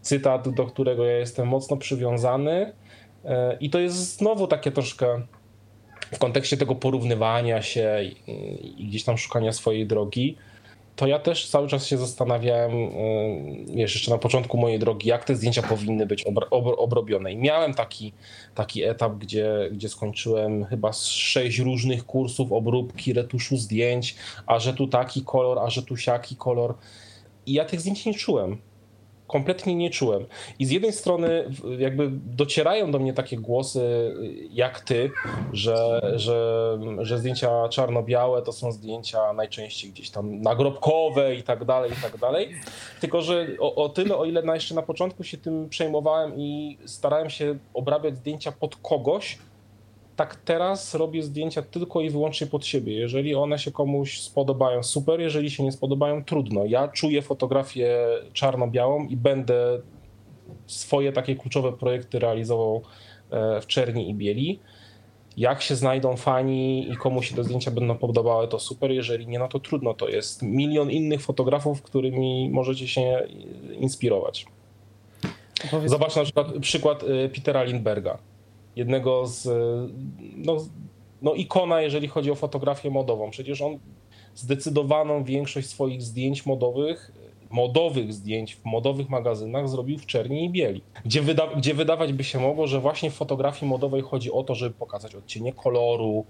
[0.00, 2.72] cytat, do którego ja jestem mocno przywiązany.
[3.24, 5.22] E, I to jest znowu takie troszkę
[6.12, 8.00] w kontekście tego porównywania się
[8.76, 10.36] i gdzieś tam szukania swojej drogi
[10.96, 15.24] to ja też cały czas się zastanawiałem, y, wiesz, jeszcze na początku mojej drogi, jak
[15.24, 16.24] te zdjęcia powinny być
[16.78, 17.32] obrobione.
[17.32, 18.12] I miałem taki,
[18.54, 24.74] taki etap, gdzie, gdzie skończyłem chyba z sześć różnych kursów obróbki, retuszu zdjęć, a że
[24.74, 26.74] tu taki kolor, a że tu siaki kolor.
[27.46, 28.58] I ja tych zdjęć nie czułem
[29.26, 30.26] kompletnie nie czułem.
[30.58, 34.14] I z jednej strony jakby docierają do mnie takie głosy
[34.50, 35.10] jak ty,
[35.52, 41.92] że, że, że zdjęcia czarno-białe to są zdjęcia najczęściej gdzieś tam nagrobkowe i tak dalej,
[41.92, 42.54] i tak dalej.
[43.00, 46.78] Tylko, że o, o tyle, o ile na jeszcze na początku się tym przejmowałem i
[46.84, 49.38] starałem się obrabiać zdjęcia pod kogoś,
[50.16, 52.94] tak teraz robię zdjęcia tylko i wyłącznie pod siebie.
[52.94, 56.64] Jeżeli one się komuś spodobają, super, jeżeli się nie spodobają, trudno.
[56.64, 57.98] Ja czuję fotografię
[58.32, 59.80] czarno-białą i będę
[60.66, 62.82] swoje takie kluczowe projekty realizował
[63.30, 64.60] e, w czerni i bieli.
[65.36, 68.90] Jak się znajdą fani i komu się te zdjęcia będą podobały, to super.
[68.90, 69.94] Jeżeli nie, no to trudno.
[69.94, 73.26] To jest milion innych fotografów, którymi możecie się
[73.72, 74.46] inspirować.
[75.86, 78.18] Zobacz na przykład przykład e, Petera Lindberga
[78.76, 79.48] jednego z
[80.36, 80.56] no,
[81.22, 83.30] no ikona, jeżeli chodzi o fotografię modową.
[83.30, 83.78] Przecież on
[84.34, 87.12] zdecydowaną większość swoich zdjęć modowych,
[87.50, 90.82] modowych zdjęć w modowych magazynach zrobił w czerni i bieli.
[91.04, 94.54] Gdzie, wyda gdzie wydawać by się mogło, że właśnie w fotografii modowej chodzi o to,
[94.54, 96.24] żeby pokazać odcienie koloru,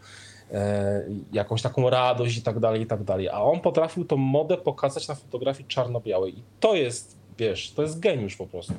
[0.53, 3.29] e, jakąś taką radość i tak dalej, i tak dalej.
[3.29, 6.39] A on potrafił tą modę pokazać na fotografii czarno-białej.
[6.39, 8.75] I to jest, wiesz, to jest geniusz po prostu.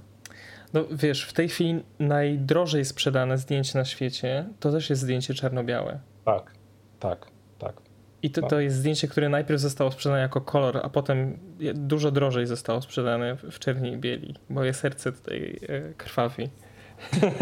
[0.74, 6.00] No wiesz, w tej chwili najdrożej sprzedane zdjęcie na świecie to też jest zdjęcie czarno-białe.
[6.26, 6.52] Tak,
[7.00, 7.28] tak,
[7.60, 7.82] tak.
[8.24, 8.50] I to, tak.
[8.50, 11.40] to jest zdjęcie, które najpierw zostało sprzedane jako kolor, a potem
[11.74, 14.36] dużo drożej zostało sprzedane w czerni i bieli.
[14.50, 16.50] Moje serce tutaj e, krwawi.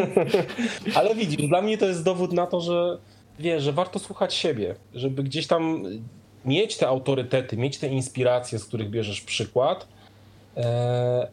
[0.96, 2.98] Ale widzisz, dla mnie to jest dowód na to, że
[3.40, 5.84] wiesz, że warto słuchać siebie, żeby gdzieś tam
[6.46, 9.88] mieć te autorytety, mieć te inspiracje, z których bierzesz przykład,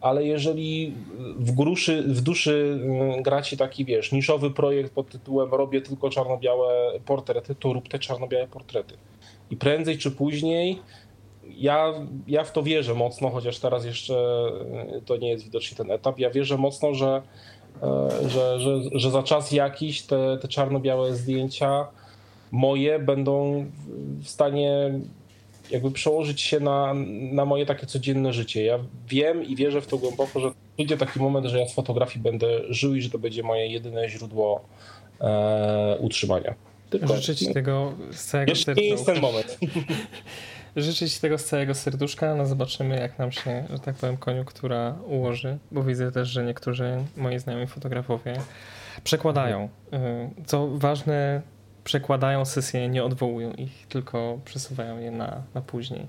[0.01, 0.93] ale jeżeli
[1.37, 6.09] w, gruszy, w duszy mm, gra ci taki, wiesz, niszowy projekt pod tytułem robię tylko
[6.09, 8.95] czarno-białe portrety, to rób te czarno-białe portrety.
[9.51, 10.79] I prędzej czy później
[11.57, 11.93] ja,
[12.27, 14.15] ja w to wierzę mocno, chociaż teraz jeszcze
[14.97, 16.19] e, to nie jest widocznie ten etap.
[16.19, 17.21] Ja wierzę mocno, że,
[17.83, 21.87] e, że, że, że za czas jakiś te, te czarno-białe zdjęcia
[22.51, 23.65] moje będą
[24.21, 24.99] w stanie
[25.71, 26.93] jakby przełożyć się na,
[27.31, 28.63] na moje takie codzienne życie.
[28.63, 32.23] Ja wiem i wierzę w to głęboko, że przyjdzie taki moment, że ja z fotografii
[32.23, 34.65] będę żył i że to będzie moje jedyne źródło
[35.21, 36.53] e, utrzymania.
[36.89, 38.81] Tylko, Życzę Ci tego z całego serduszka.
[38.81, 39.57] nie jest ten moment.
[40.75, 42.35] Życzę Ci tego z całego serduszka.
[42.35, 46.97] No zobaczymy, jak nam się, że tak powiem, koniunktura ułoży, bo widzę też, że niektórzy
[47.17, 48.33] moi znajomi fotografowie
[49.03, 49.69] przekładają.
[49.93, 49.97] Y,
[50.45, 51.41] co ważne,
[51.83, 56.07] przekładają sesje, nie odwołują ich, tylko przesuwają je na, na później.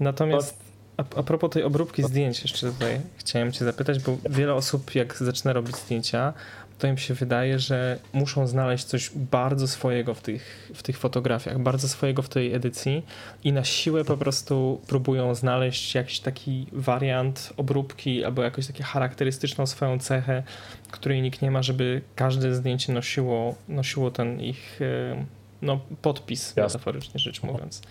[0.00, 4.94] Natomiast a, a propos tej obróbki zdjęć, jeszcze tutaj chciałem Cię zapytać, bo wiele osób,
[4.94, 6.32] jak zaczyna robić zdjęcia,
[6.78, 11.58] to im się wydaje, że muszą znaleźć coś bardzo swojego w tych, w tych fotografiach,
[11.58, 13.02] bardzo swojego w tej edycji
[13.44, 19.66] i na siłę po prostu próbują znaleźć jakiś taki wariant obróbki albo jakąś taką charakterystyczną
[19.66, 20.42] swoją cechę,
[20.90, 25.24] której nikt nie ma, żeby każde zdjęcie nosiło, nosiło ten ich e,
[25.62, 26.62] no, podpis, Jasne.
[26.62, 27.82] metaforycznie rzecz mówiąc.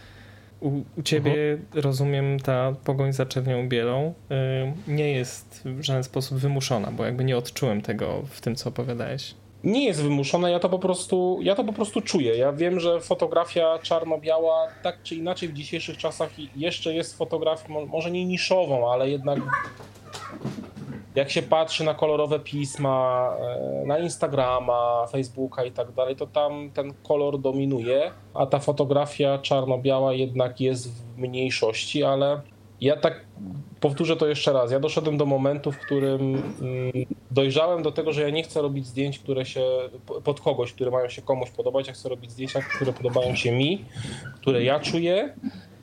[0.65, 1.83] U, u ciebie, mhm.
[1.83, 4.13] rozumiem, ta pogoń za czernią bielą
[4.87, 8.69] y, nie jest w żaden sposób wymuszona, bo jakby nie odczułem tego w tym, co
[8.69, 9.35] opowiadałeś.
[9.63, 12.37] Nie jest wymuszona, ja to po prostu, ja to po prostu czuję.
[12.37, 18.11] Ja wiem, że fotografia czarno-biała tak czy inaczej w dzisiejszych czasach jeszcze jest fotografią, może
[18.11, 19.39] nie niszową, ale jednak
[21.15, 26.71] jak się patrzy na kolorowe pisma, e, na Instagrama, Facebooka i tak dalej, to tam
[26.73, 32.41] ten kolor dominuje, a ta fotografia czarno-biała jednak jest w mniejszości, ale
[32.81, 33.25] ja tak
[33.79, 34.71] powtórzę to jeszcze raz.
[34.71, 36.91] Ja doszedłem do momentu, w którym mm,
[37.31, 39.65] dojrzałem do tego, że ja nie chcę robić zdjęć, które się
[40.23, 41.87] pod kogoś, które mają się komuś podobać.
[41.87, 43.85] Ja chcę robić zdjęcia, które podobają się mi,
[44.35, 45.35] które ja czuję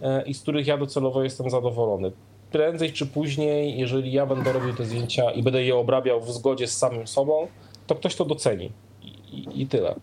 [0.02, 2.12] e, i z których ja docelowo jestem zadowolony
[2.52, 6.66] prędzej czy później, jeżeli ja będę robił te zdjęcia i będę je obrabiał w zgodzie
[6.66, 7.48] z samym sobą,
[7.86, 8.70] to ktoś to doceni.
[9.32, 9.94] I, i, tyle.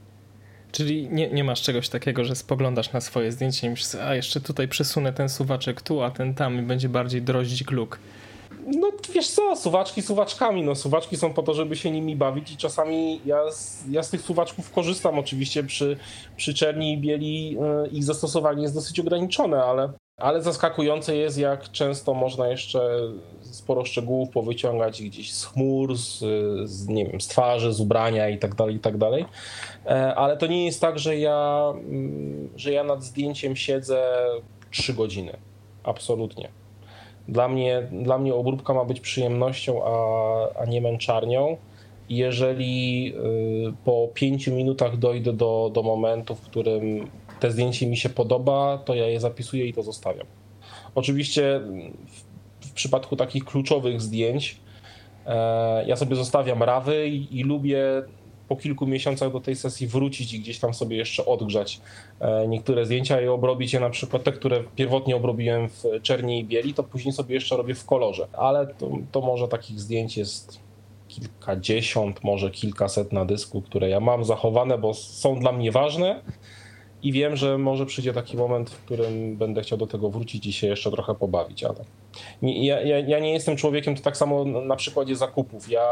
[0.71, 4.41] Czyli nie, nie masz czegoś takiego, że spoglądasz na swoje zdjęcie i myślisz, a jeszcze
[4.41, 7.99] tutaj przesunę ten suwaczek tu, a ten tam i będzie bardziej droździk luk.
[8.67, 10.63] No wiesz co, suwaczki suwaczkami.
[10.63, 14.09] No suwaczki są po to, żeby się nimi bawić i czasami ja z, ja z
[14.09, 15.97] tych suwaczków korzystam oczywiście przy,
[16.37, 17.59] przy czerni i bieli yy,
[17.91, 22.99] ich zastosowanie jest dosyć ograniczone, ale ale zaskakujące jest, jak często można jeszcze
[23.41, 26.19] sporo szczegółów powyciągać gdzieś z chmur, z,
[26.69, 29.25] z, nie wiem, z twarzy, z ubrania i tak dalej, i tak dalej.
[29.85, 34.13] E, ale to nie jest tak, że ja, mm, że ja nad zdjęciem siedzę
[34.71, 35.37] 3 godziny.
[35.83, 36.49] Absolutnie.
[37.27, 41.57] Dla mnie, dla mnie obróbka ma być przyjemnością, a, a nie męczarnią.
[42.09, 43.13] Jeżeli
[43.69, 47.09] y, po pięciu minutach dojdę do, do momentu, w którym
[47.39, 50.27] te zdjęcie mi się podoba, to ja je zapisuję i to zostawiam.
[50.95, 51.61] Oczywiście
[52.61, 54.57] w, w przypadku takich kluczowych zdjęć
[55.25, 58.03] e, ja sobie zostawiam rawy i, i lubię
[58.49, 61.81] po kilku miesiącach do tej sesji wrócić i gdzieś tam sobie jeszcze odgrzać
[62.19, 66.45] e, niektóre zdjęcia i obrobić je na przykład te, które pierwotnie obrobiłem w czerni i
[66.45, 68.27] bieli, to później sobie jeszcze robię w kolorze.
[68.33, 70.59] Ale to, to może takich zdjęć jest
[71.07, 76.21] kilkadziesiąt, może kilkaset na dysku, które ja mam zachowane, bo są dla mnie ważne
[77.03, 80.53] i wiem, że może przyjdzie taki moment, w którym będę chciał do tego wrócić i
[80.53, 81.75] się jeszcze trochę pobawić, ale
[82.41, 85.69] ja, ja, ja, nie jestem człowiekiem, to tak samo na przykładzie zakupów.
[85.69, 85.87] Ja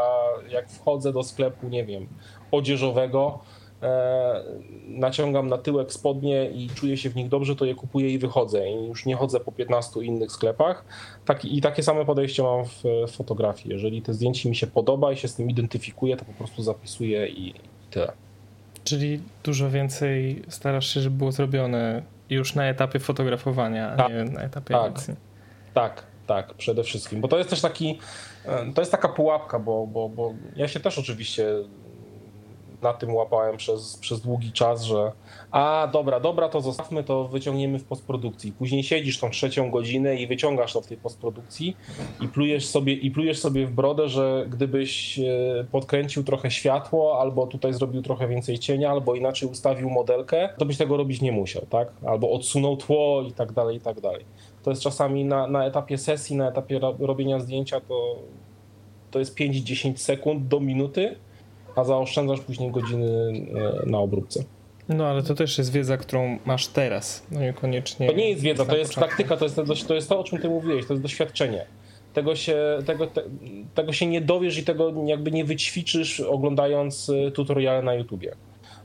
[0.50, 2.06] jak wchodzę do sklepu, nie wiem,
[2.50, 3.38] odzieżowego,
[3.82, 4.44] e,
[4.88, 8.70] naciągam na tyłek spodnie i czuję się w nich dobrze, to je kupuję i wychodzę.
[8.70, 10.84] I już nie chodzę po 15 innych sklepach.
[11.24, 13.74] Tak, I takie same podejście mam w, w fotografii.
[13.74, 17.28] Jeżeli te zdjęcie mi się podoba i się z tym identyfikuję, to po prostu zapisuję
[17.28, 17.54] i, i
[17.90, 18.27] tyle.
[18.88, 24.24] Czyli dużo więcej starasz się, żeby było zrobione już na etapie fotografowania, a tak, nie
[24.24, 25.14] na etapie tak, edycji.
[25.74, 27.20] Tak, tak, przede wszystkim.
[27.20, 27.98] Bo to jest też taki,
[28.44, 31.46] e, to jest taka pułapka, bo, bo, bo ja się też oczywiście
[32.82, 35.12] na tym łapałem przez, przez długi czas, że
[35.50, 38.52] a dobra, dobra, to zostawmy, to wyciągniemy w postprodukcji.
[38.52, 41.76] Później siedzisz tą trzecią godzinę i wyciągasz to w tej postprodukcji
[42.20, 45.24] i plujesz sobie, i plujesz sobie w brodę, że gdybyś e,
[45.72, 50.76] podkręcił trochę światło, albo tutaj zrobił trochę więcej cienia, albo inaczej ustawił modelkę, to byś
[50.76, 51.92] tego robić nie musiał, tak?
[52.06, 54.24] Albo odsunął tło i tak dalej, i tak dalej.
[54.62, 58.16] To jest czasami na, na etapie sesji, na etapie robienia zdjęcia to,
[59.10, 61.16] to jest 5-10 sekund do minuty,
[61.78, 63.32] a zaoszczędzasz później godziny
[63.84, 64.44] e, na obróbce.
[64.88, 68.06] No ale to też jest wiedza, którą masz teraz, no niekoniecznie.
[68.06, 69.16] To nie jest wiedza, to jest początku.
[69.16, 71.66] praktyka, to jest, to jest to, o czym ty mówiłeś, to jest doświadczenie.
[72.14, 73.22] Tego się, tego, te,
[73.74, 78.36] tego się nie dowiesz i tego jakby nie wyćwiczysz oglądając e, tutoriale na YouTubie.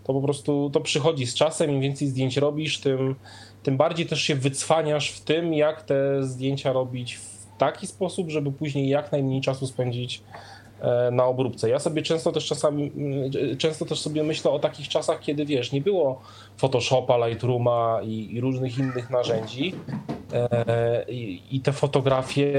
[0.03, 3.15] To po prostu to przychodzi z czasem, im więcej zdjęć robisz, tym,
[3.63, 8.51] tym bardziej też się wycwaniasz w tym, jak te zdjęcia robić w taki sposób, żeby
[8.51, 10.23] później jak najmniej czasu spędzić
[10.83, 11.69] E, na obróbce.
[11.69, 15.71] Ja sobie często też czasami, mm, często też sobie myślę o takich czasach, kiedy wiesz,
[15.71, 16.21] nie było
[16.57, 19.75] Photoshopa, Lightrooma i, i różnych innych narzędzi
[20.33, 22.53] e, i, i, te fotografie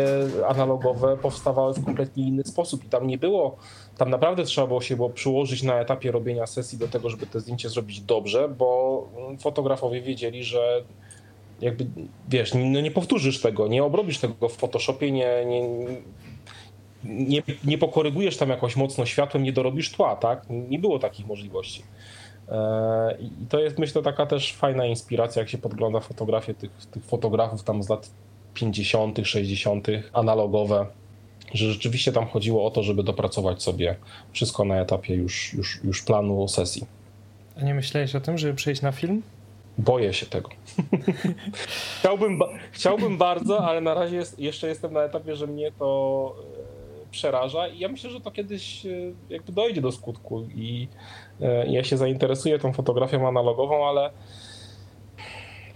[0.48, 3.56] analogowe powstawały w kompletnie inny sposób i tam nie było,
[3.98, 7.40] tam naprawdę trzeba było się było przyłożyć na etapie robienia sesji do tego, żeby te
[7.40, 9.08] zdjęcie zrobić dobrze, bo
[9.40, 10.84] fotografowie wiedzieli, że
[11.60, 11.86] jakby,
[12.28, 15.62] wiesz, no nie powtórzysz tego, nie obrobisz tego w Photoshopie, nie, nie,
[17.04, 20.46] nie, nie pokorygujesz tam jakoś mocno światłem, nie dorobisz tła, tak?
[20.50, 21.82] Nie było takich możliwości.
[22.48, 27.04] E, I to jest myślę taka też fajna inspiracja, jak się podgląda fotografię tych, tych
[27.04, 28.10] fotografów tam z lat
[28.54, 30.86] 50., 60., analogowe,
[31.54, 33.96] że rzeczywiście tam chodziło o to, żeby dopracować sobie
[34.32, 36.86] wszystko na etapie już, już, już planu sesji.
[37.56, 39.22] A nie myślałeś o tym, żeby przejść na film?
[39.78, 40.50] Boję się tego.
[41.98, 42.40] chciałbym,
[42.72, 46.34] chciałbym bardzo, ale na razie jest, jeszcze jestem na etapie, że mnie to
[47.14, 48.90] przeraża i ja myślę, że to kiedyś e,
[49.28, 50.88] jakby dojdzie do skutku i
[51.40, 54.10] e, ja się zainteresuję tą fotografią analogową, ale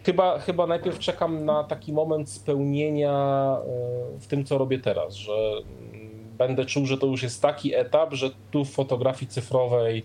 [0.07, 3.13] chyba, chyba najpierw czekam na taki moment spełnienia
[3.59, 7.75] e, w tym, co robię teraz, że mm, będę czuł, że to już jest taki
[7.75, 10.05] etap, że tu w fotografii cyfrowej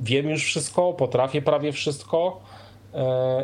[0.00, 2.40] wiem już wszystko, potrafię prawie wszystko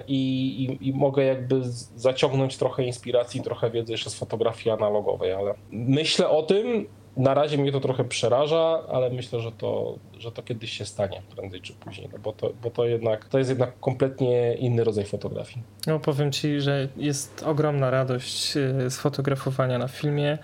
[0.09, 0.19] i,
[0.65, 1.61] i, i, mogę jakby
[1.97, 6.87] zaciągnąć trochę inspiracji, trochę wiedzy jeszcze z fotografii analogowej, ale myślę o tym,
[7.17, 11.23] na razie mnie to trochę przeraża, ale myślę, że to, że to kiedyś się stanie,
[11.37, 15.05] prędzej czy później, no bo, to, bo to, jednak, to jest jednak kompletnie inny rodzaj
[15.05, 15.63] fotografii.
[15.87, 20.39] No powiem ci, że jest ogromna radość e, z fotografowania na filmie.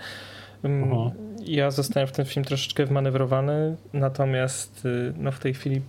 [0.64, 1.12] Mm, mhm.
[1.44, 5.80] Ja zostałem w ten film troszeczkę wmanewrowany, natomiast e, no, w tej chwili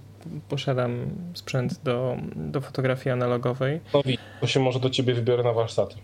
[0.49, 3.80] posiadam sprzęt do, do fotografii analogowej.
[3.93, 4.01] No
[4.41, 5.95] to się może do ciebie wybiorę na warsztaty.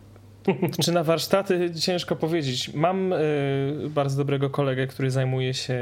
[0.84, 2.74] Czy na warsztaty ciężko powiedzieć.
[2.74, 5.80] Mam y, bardzo dobrego kolegę, który zajmuje się,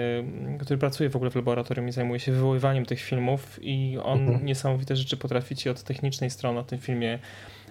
[0.59, 4.45] który pracuje w ogóle w laboratorium i zajmuje się wywoływaniem tych filmów i on mhm.
[4.45, 7.19] niesamowite rzeczy potrafi ci od technicznej strony o tym filmie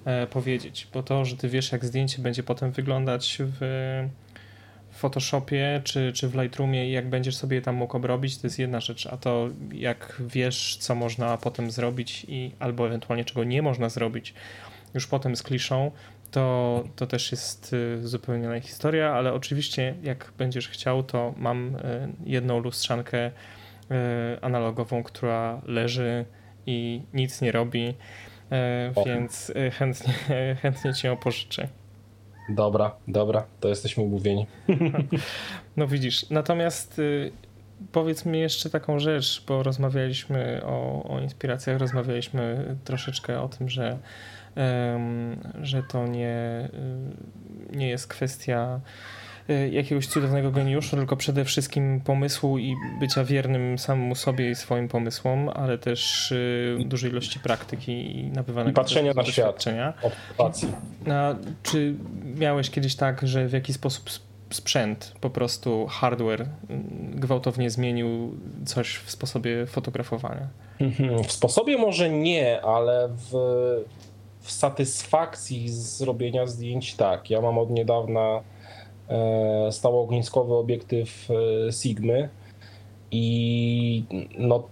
[0.05, 0.89] e, powiedzieć.
[0.95, 3.61] Bo to, że ty wiesz jak zdjęcie będzie potem wyglądać w
[5.01, 8.80] Photoshopie czy, czy w Lightroomie i jak będziesz sobie tam mógł obrobić, to jest jedna
[8.80, 13.88] rzecz, a to jak wiesz, co można potem zrobić i albo ewentualnie czego nie można
[13.88, 14.34] zrobić
[14.94, 15.90] już potem z kliszą,
[16.30, 21.76] to, to też jest y, zupełnie inna historia, ale oczywiście jak będziesz chciał, to mam
[21.76, 21.80] y,
[22.24, 23.32] jedną lustrzankę y,
[24.40, 26.24] analogową, która leży
[26.66, 27.94] i nic nie robi,
[29.07, 30.14] więc chętnie,
[30.62, 31.68] chętnie ci ją pożyczę.
[32.51, 34.46] Dobra, dobra, to jesteśmy umówieni.
[35.76, 37.32] No widzisz, natomiast y,
[37.92, 43.98] powiedz mi jeszcze taką rzecz, bo rozmawialiśmy o, o inspiracjach, rozmawialiśmy troszeczkę o tym, że,
[45.62, 46.68] że to nie,
[47.72, 48.80] y, nie jest kwestia
[49.70, 55.48] jakiegoś cudownego geniuszu, tylko przede wszystkim pomysłu i bycia wiernym samemu sobie i swoim pomysłom,
[55.48, 56.34] ale też
[56.78, 59.64] dużej ilości praktyki i nabywanego I patrzenia na świat,
[60.03, 60.68] obserwacji.
[61.11, 61.94] A czy
[62.38, 64.11] miałeś kiedyś tak, że w jakiś sposób
[64.51, 66.46] sprzęt, po prostu hardware
[67.14, 68.34] gwałtownie zmienił
[68.64, 70.48] coś w sposobie fotografowania?
[70.80, 71.24] Mhm.
[71.24, 73.32] W sposobie może nie, ale w,
[74.40, 77.30] w satysfakcji z zrobienia zdjęć tak.
[77.30, 78.40] Ja mam od niedawna
[79.71, 82.29] stałoogniskowy obiektyw e, Sigmy
[83.11, 84.05] i
[84.39, 84.69] no,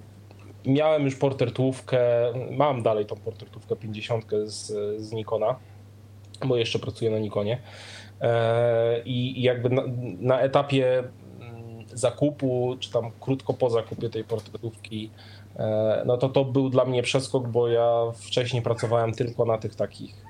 [0.67, 2.01] miałem już portretówkę,
[2.51, 4.67] mam dalej tą portretówkę 50 z,
[5.03, 5.57] z Nikona,
[6.47, 7.59] bo jeszcze pracuję na Nikonie.
[8.21, 9.83] E, i jakby na,
[10.21, 15.11] na, etapie mm, zakupu, czy tam krótko po zakupie tej portretówki,
[15.57, 19.75] e, no to to był dla mnie przeskok, bo ja wcześniej pracowałem tylko na tych
[19.75, 20.28] takich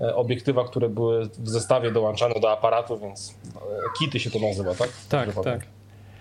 [0.00, 3.34] e, obiektywach, które były w zestawie dołączane do aparatu, więc
[3.98, 4.90] kity się to nazywa, tak?
[5.08, 5.60] Tak, tak.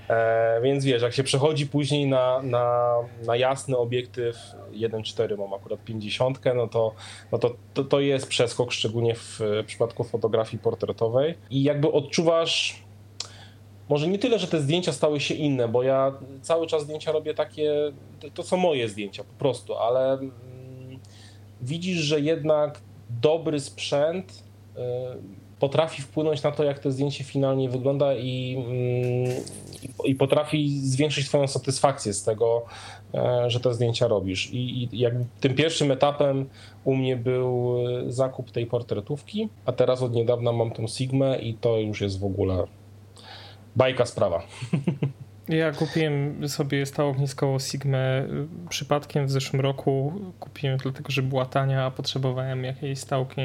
[0.09, 4.37] E, więc wiesz, jak się przechodzi później na, na, na jasny obiektyw
[4.71, 6.93] 1.4, mam akurat 50, no to,
[7.31, 11.37] no to, to, to jest przeskok, szczególnie w, w przypadku fotografii portretowej.
[11.49, 12.87] I jakby odczuwasz
[13.89, 17.33] może nie tyle, że te zdjęcia stały się inne, bo ja cały czas zdjęcia robię
[17.33, 17.73] takie,
[18.33, 20.31] to są moje zdjęcia po prostu, ale mm,
[21.61, 24.43] widzisz, że jednak dobry sprzęt
[24.77, 24.81] y,
[25.59, 29.43] potrafi wpłynąć na to, jak to zdjęcie finalnie wygląda i, mm,
[30.05, 32.65] i, potrafi zwiększyć Twoją satysfakcję z tego,
[33.13, 34.49] e, że te zdjęcia robisz.
[34.53, 34.89] I, i
[35.39, 36.49] tym pierwszym etapem
[36.83, 37.77] u mnie był
[38.07, 42.25] zakup tej portretówki, a teraz od niedawna mam tą Sigmę i to już jest w
[42.25, 42.63] ogóle
[43.75, 44.43] bajka sprawa.
[45.49, 50.13] Ja kupiłem sobie stałogniskową Sigmę y, przypadkiem w zeszłym roku.
[50.39, 53.41] Kupiłem dlatego, że była tania, a potrzebowałem jakiejś stałki.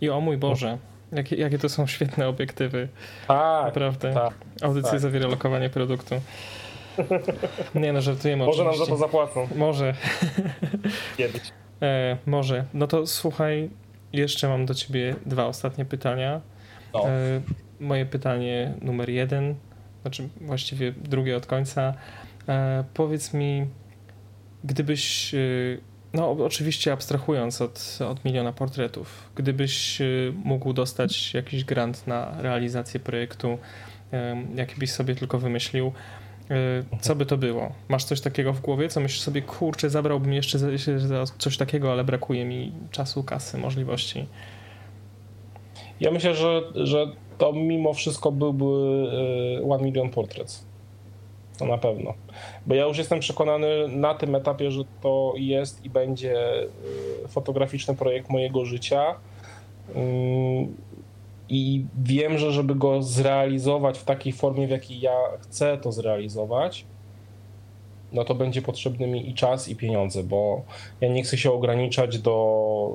[0.00, 0.78] I o mój Boże,
[1.12, 2.88] Jakie, jakie to są świetne obiektywy.
[3.28, 4.14] Tak, Naprawdę.
[4.14, 5.00] Tak, Audycje tak.
[5.00, 6.14] zawiera lokowanie produktu.
[7.74, 8.80] Nie no, żartujemy Może oczywiście.
[8.80, 9.48] nam za to zapłacą.
[9.56, 9.94] Może.
[11.16, 11.42] Kiedyś.
[11.82, 12.64] E, może.
[12.74, 13.70] No to słuchaj,
[14.12, 16.40] jeszcze mam do ciebie dwa ostatnie pytania.
[16.94, 17.08] No.
[17.08, 17.40] E,
[17.80, 19.54] moje pytanie numer jeden,
[20.04, 21.94] znaczy właściwie drugie od końca.
[22.48, 23.66] E, powiedz mi,
[24.64, 25.80] gdybyś y,
[26.14, 33.00] no, oczywiście abstrahując od, od miliona portretów, gdybyś y, mógł dostać jakiś grant na realizację
[33.00, 33.58] projektu,
[34.54, 35.92] jaki byś sobie tylko wymyślił,
[37.00, 37.72] co by to było?
[37.88, 40.58] Masz coś takiego w głowie, co myślisz sobie, kurczę, zabrałbym jeszcze
[41.38, 44.26] coś takiego, ale brakuje mi czasu, kasy, możliwości?
[46.00, 47.06] Ja myślę, że, że
[47.38, 48.64] to mimo wszystko byłby
[49.60, 50.64] y, One Million Portraits.
[51.58, 52.14] To na pewno.
[52.66, 56.62] Bo ja już jestem przekonany na tym etapie, że to jest i będzie
[57.24, 59.14] y, fotograficzny projekt mojego życia.
[59.94, 60.76] Mm,
[61.48, 66.84] I wiem, że żeby go zrealizować w takiej formie, w jakiej ja chcę to zrealizować,
[68.12, 70.62] no to będzie potrzebny mi i czas, i pieniądze, bo
[71.00, 72.88] ja nie chcę się ograniczać do,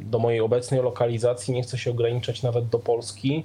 [0.00, 3.44] do mojej obecnej lokalizacji, nie chcę się ograniczać nawet do Polski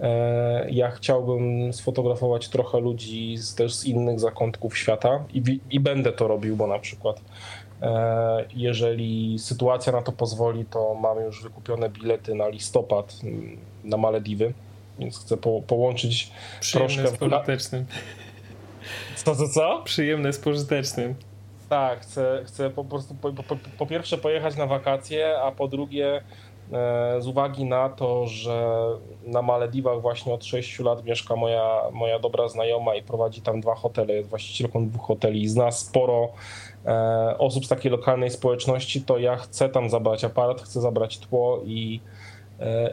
[0.00, 6.12] E, ja chciałbym sfotografować trochę ludzi z, też z innych zakątków świata i, i będę
[6.12, 7.20] to robił, bo na przykład
[7.82, 13.96] e, jeżeli sytuacja na to pozwoli, to mamy już wykupione bilety na listopad mm, na
[13.96, 14.52] Malediwy,
[14.98, 17.16] więc chcę po, połączyć Przyjemne troszkę...
[17.16, 17.86] z pożytecznym.
[19.16, 19.82] Co, co, co?
[19.84, 21.14] Przyjemne z pożytecznym.
[21.70, 26.22] Tak, chcę, chcę po prostu po, po, po pierwsze pojechać na wakacje, a po drugie
[26.72, 28.76] E, z uwagi na to, że
[29.26, 33.74] na Malediwach właśnie od 6 lat mieszka moja, moja dobra znajoma i prowadzi tam dwa
[33.74, 36.28] hotele, jest właścicielką dwóch hoteli i zna sporo
[36.86, 41.60] e, osób z takiej lokalnej społeczności, to ja chcę tam zabrać aparat, chcę zabrać tło
[41.64, 42.00] i,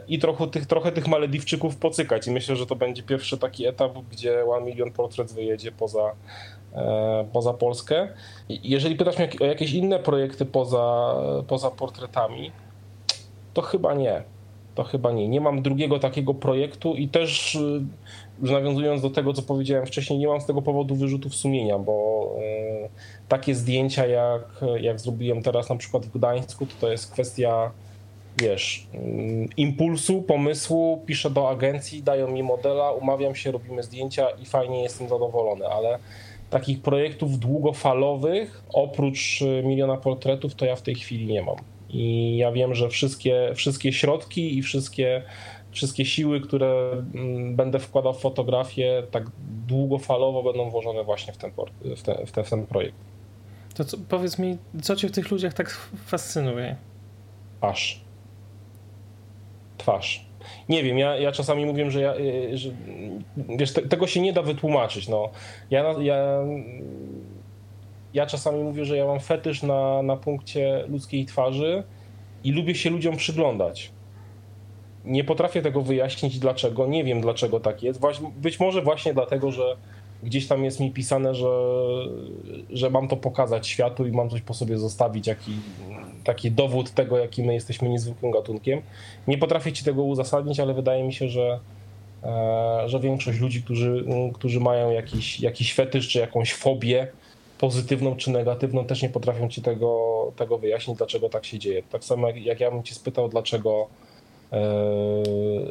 [0.08, 2.26] i trochę, tych, trochę tych Malediwczyków pocykać.
[2.26, 6.12] I myślę, że to będzie pierwszy taki etap, gdzie One Million Portraits wyjedzie poza,
[7.32, 8.08] poza Polskę.
[8.48, 11.14] Jeżeli pytasz mnie o jakieś inne projekty poza,
[11.48, 12.52] poza portretami,
[13.54, 14.22] to chyba nie.
[14.74, 15.28] To chyba nie.
[15.28, 17.58] Nie mam drugiego takiego projektu i też
[18.42, 22.30] już nawiązując do tego, co powiedziałem wcześniej, nie mam z tego powodu wyrzutów sumienia, bo
[23.28, 27.70] takie zdjęcia, jak, jak zrobiłem teraz na przykład w Gdańsku, to, to jest kwestia,
[28.42, 28.98] wiesz, y,
[29.56, 35.08] impulsu, pomysłu, piszę do agencji, dają mi modela, umawiam się, robimy zdjęcia i fajnie jestem
[35.08, 35.98] zadowolony, ale
[36.50, 41.56] takich projektów długofalowych, oprócz miliona portretów, to ja w tej chwili nie mam
[41.90, 45.22] I ja wiem, że wszystkie, wszystkie środki i wszystkie,
[45.70, 49.24] wszystkie siły, które mm, będę wkładał w fotografię, tak
[49.66, 51.50] długofalowo będą włożone właśnie w ten,
[51.96, 52.96] w ten, w ten, w ten projekt.
[53.74, 55.70] To co, powiedz mi, co cię w tych ludziach tak
[56.06, 56.76] fascynuje?
[57.58, 58.07] Twarz.
[59.78, 60.28] Twarz.
[60.68, 62.70] Nie wiem, ja, ja czasami mówię, że ja, y, że,
[63.36, 65.08] wiesz, te, tego się nie da wytłumaczyć.
[65.08, 65.30] No.
[65.70, 66.38] Ja, ja,
[68.14, 71.82] ja czasami mówię, że ja mam fetysz na, na punkcie ludzkiej twarzy
[72.44, 73.90] i lubię się ludziom przyglądać.
[75.04, 78.00] Nie potrafię tego wyjaśnić dlaczego, nie wiem dlaczego tak jest.
[78.36, 79.76] Być może właśnie dlatego, że
[80.22, 81.48] gdzieś tam jest mi pisane, że,
[82.70, 85.52] że mam to pokazać światu i mam coś po sobie zostawić, jaki,
[86.28, 88.82] taki dowód tego, jaki my jesteśmy niezwykłym gatunkiem.
[89.28, 91.60] Nie potrafię ci tego uzasadnić, ale wydaje mi się, że,
[92.24, 94.04] e, że większość ludzi, którzy,
[94.34, 97.08] którzy mają jakiś, jakiś fetysz czy jakąś fobię,
[97.58, 101.82] pozytywną czy negatywną, też nie potrafią ci tego, tego wyjaśnić, dlaczego tak się dzieje.
[101.82, 103.86] Tak samo jak, jak ja bym ci spytał, dlaczego,
[104.52, 104.58] e,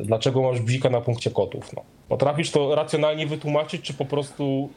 [0.04, 1.74] dlaczego masz bzika na punkcie kotów.
[1.76, 1.82] No.
[2.10, 4.70] Potrafisz to racjonalnie wytłumaczyć, czy po prostu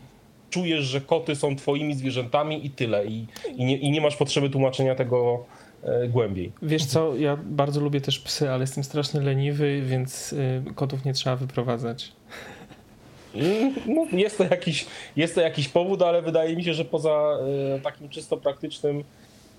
[0.51, 3.07] czujesz, że koty są twoimi zwierzętami i tyle.
[3.07, 3.27] I,
[3.57, 5.45] i, nie, i nie masz potrzeby tłumaczenia tego
[6.09, 6.53] głębiej.
[6.63, 11.13] Wiesz co, ja bardzo lubię też psy, ale jestem strasznie leniwy, więc y, kotów nie
[11.13, 12.13] trzeba wyprowadzać.
[13.87, 17.39] No, jest, to jakiś, jest to jakiś powód, ale wydaje mi się, że poza
[17.77, 19.05] e, takim czysto praktycznym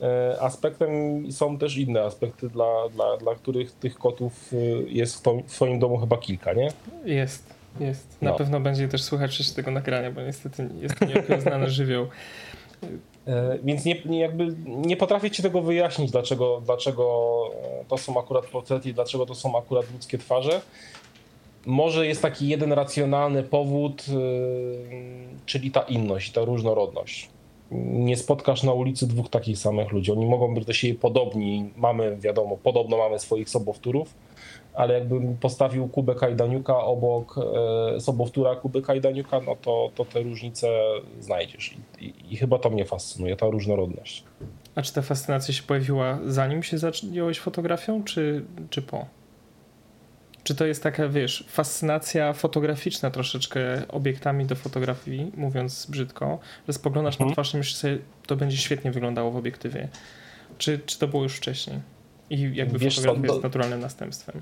[0.01, 0.89] e, aspektem
[1.31, 4.51] są też inne aspekty, dla, dla, dla których tych kotów
[4.87, 6.71] jest w, swoim domu chyba kilka, nie?
[7.05, 7.53] Jest.
[7.79, 8.21] Jest.
[8.21, 8.37] Na no.
[8.37, 12.07] pewno będzie też słuchać się tego nagrania, bo niestety jest to nieokiełznany żywioł.
[13.27, 17.03] E, więc nie, nie, jakby nie potrafię ci tego wyjaśnić, dlaczego, dlaczego
[17.87, 20.61] to są akurat portrety i dlaczego to są akurat ludzkie twarze.
[21.65, 24.13] Może jest taki jeden racjonalny powód, e,
[25.45, 27.29] czyli ta inność, ta różnorodność.
[27.71, 30.11] Nie spotkasz na ulicy dwóch takich samych ludzi.
[30.11, 31.69] Oni mogą być do siebie podobni.
[31.77, 34.13] Mamy, wiadomo, podobno mamy swoich sobowtórów,
[34.73, 37.35] ale jakbym postawił Kubę Kajdaniuka obok
[37.95, 40.67] e, sobowtóra Kuby Kajdaniuka, no to, to te różnice
[41.19, 44.23] znajdziesz I, i, i, chyba to mnie fascynuje, ta różnorodność.
[44.75, 49.05] A czy ta fascynacja się pojawiła zanim się zająłeś fotografią, czy, czy po?
[50.43, 57.15] Czy to jest taka, wiesz, fascynacja fotograficzna troszeczkę obiektami do fotografii, mówiąc brzydko, że spoglądasz
[57.15, 57.29] mhm.
[57.29, 57.97] na twarz i myślisz sobie,
[58.27, 59.87] to będzie świetnie wyglądało w obiektywie.
[60.57, 61.79] Czy, czy to było już wcześniej?
[62.29, 64.41] I jakby Wiesz fotografia co, jest naturalnym następstwem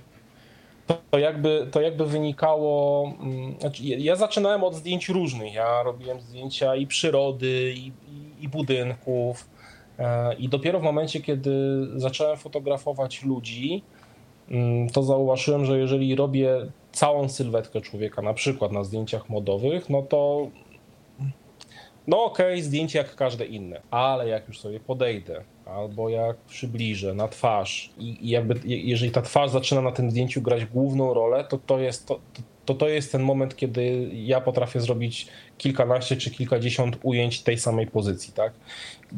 [1.11, 3.05] to jakby, to jakby wynikało.
[3.21, 5.53] Mm, znaczy ja zaczynałem od zdjęć różnych.
[5.53, 9.49] Ja robiłem zdjęcia i przyrody, i, i, i budynków.
[9.99, 11.51] E, I dopiero w momencie, kiedy
[11.95, 13.83] zacząłem fotografować ludzi,
[14.51, 20.01] mm, to zauważyłem, że jeżeli robię całą sylwetkę człowieka, na przykład na zdjęciach modowych, no
[20.01, 20.47] to
[22.10, 27.14] no okej, okay, zdjęcie jak każde inne, ale jak już sobie podejdę, albo jak przybliżę
[27.14, 31.45] na twarz i, i jakby jeżeli ta twarz zaczyna na tym zdjęciu grać główną rolę,
[31.49, 32.20] to to jest to,
[32.66, 37.88] to, to jest ten moment, kiedy ja potrafię zrobić kilkanaście czy kilkadziesiąt ujęć tej samej
[37.88, 38.53] pozycji, tak?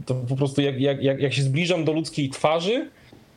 [0.05, 2.89] To po prostu jak, jak, jak się zbliżam do ludzkiej twarzy,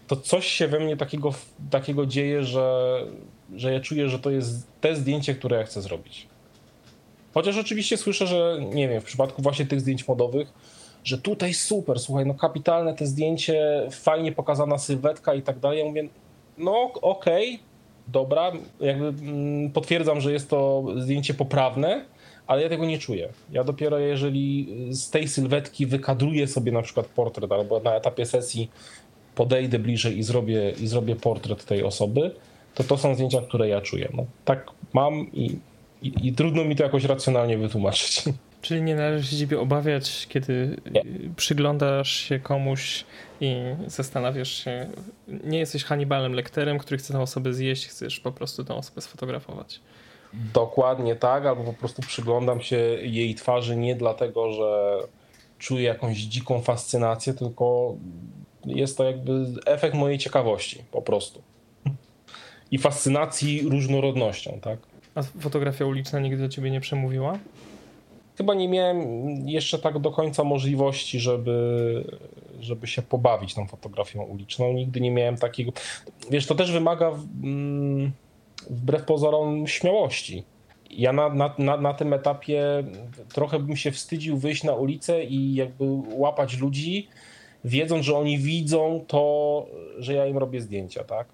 [0.07, 1.35] to coś się we mnie takiego,
[1.71, 2.99] takiego dzieje, że,
[3.57, 6.27] że ja czuję, że to jest te zdjęcie, które ja chcę zrobić.
[7.35, 10.53] Chociaż oczywiście słyszę, że nie wiem, w przypadku właśnie tych zdjęć modowych,
[11.05, 15.79] że tutaj super, słuchaj, no kapitalne te zdjęcie, fajnie pokazana sylwetka i tak dalej.
[15.79, 16.09] Ja mówię,
[16.59, 17.65] no okej, okay,
[18.09, 22.05] dobra, jakby mm, potwierdzam, że jest to zdjęcie poprawne,
[22.47, 23.29] ale ja tego nie czuję.
[23.53, 28.71] Ja dopiero jeżeli z tej sylwetki wykadruję sobie na przykład portret albo na etapie sesji
[29.35, 32.31] podejdę bliżej i zrobię, i zrobię portret tej osoby,
[32.75, 34.09] to to są zdjęcia, które ja czuję.
[34.15, 35.59] No, tak mam i
[36.03, 38.23] i, I, trudno mi to jakoś racjonalnie wytłumaczyć.
[38.63, 41.03] Czyli nie należy się ciebie obawiać, kiedy nie.
[41.37, 43.05] przyglądasz się komuś
[43.41, 44.89] i zastanawiasz się.
[45.29, 49.81] Nie jesteś Hannibalem lekterem, który chce tę osobę zjeść, chcesz po prostu tę osobę sfotografować.
[50.55, 54.99] Dokładnie tak, albo po prostu przyglądam się jej twarzy nie dlatego, że
[55.59, 57.95] czuję jakąś dziką fascynację, tylko
[58.67, 61.43] jest to jakby efekt mojej ciekawości po prostu.
[62.71, 64.79] I fascynacji różnorodnością, tak?
[65.15, 67.39] A fotografia uliczna nigdy do ciebie nie przemówiła?
[68.37, 68.99] Chyba nie miałem
[69.49, 72.05] jeszcze tak do końca możliwości, żeby,
[72.61, 74.73] żeby się pobawić tą fotografią uliczną.
[74.73, 75.73] Nigdy nie miałem takiego.
[76.31, 77.13] Wiesz, to też wymaga
[77.43, 78.13] mm,
[78.71, 80.45] wbrew pozorom śmiałości.
[80.91, 82.85] Ja na, na, na, na tym etapie
[83.35, 85.85] trochę bym się wstydził wyjść na ulicę i jakby
[86.17, 87.09] łapać ludzi,
[87.65, 89.67] wiedząc, że oni widzą to,
[89.99, 91.27] że ja im robię zdjęcia, tak?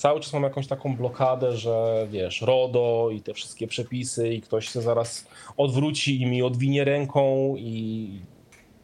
[0.00, 4.68] Cały czas mam jakąś taką blokadę, że wiesz, RODO i te wszystkie przepisy i ktoś
[4.68, 5.26] się zaraz
[5.56, 8.08] odwróci i mi odwinie ręką i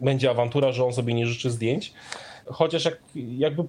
[0.00, 1.92] będzie awantura, że on sobie nie życzy zdjęć.
[2.46, 3.64] Chociaż jak, jakby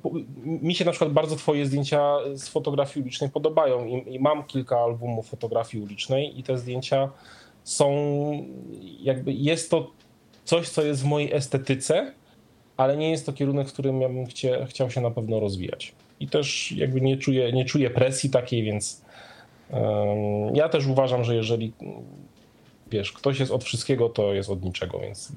[0.46, 4.78] mi się na przykład bardzo twoje zdjęcia z fotografii ulicznej podobają i, i mam kilka
[4.80, 7.10] albumów fotografii ulicznej i te zdjęcia
[7.64, 7.90] są
[9.00, 9.92] jakby jest to
[10.46, 12.14] coś, co jest w mojej estetyce,
[12.78, 15.94] ale nie jest to kierunek, w którym ja bym chcie, chciał się na pewno rozwijać.
[16.20, 19.02] I też jakby nie czuję, nie czuję presji takiej, więc
[19.70, 21.74] um, ja też uważam, że jeżeli
[22.92, 25.32] wiesz, ktoś jest od wszystkiego, to jest od niczego, więc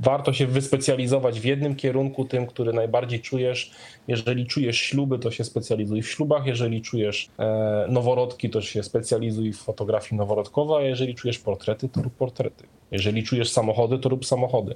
[0.00, 3.70] warto się wyspecjalizować w jednym kierunku, tym, który najbardziej czujesz.
[4.08, 9.52] Jeżeli czujesz śluby, to się specjalizuj w ślubach, jeżeli czujesz e, noworodki, to się specjalizuj
[9.52, 12.64] w fotografii noworodkowej, a jeżeli czujesz portrety, to rób portrety.
[12.90, 14.74] Jeżeli czujesz samochody, to rób samochody.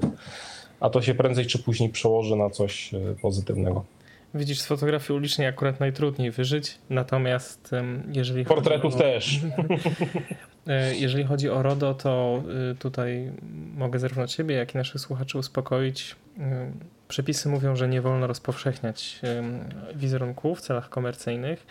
[0.80, 3.85] A to się prędzej czy później przełoży na coś e, pozytywnego.
[4.35, 7.70] Widzisz, z fotografii ulicznej akurat najtrudniej wyżyć, natomiast
[8.12, 8.45] jeżeli...
[8.45, 8.99] Portretów o...
[8.99, 9.41] też.
[10.66, 13.33] E, jeżeli chodzi o RODO, to y, tutaj
[13.76, 16.16] mogę zarówno Ciebie, jak i naszych słuchaczy uspokoić.
[16.39, 16.41] Y,
[17.09, 19.20] przepisy mówią, że nie wolno rozpowszechniać
[19.95, 21.66] wizerunku w celach komercyjnych,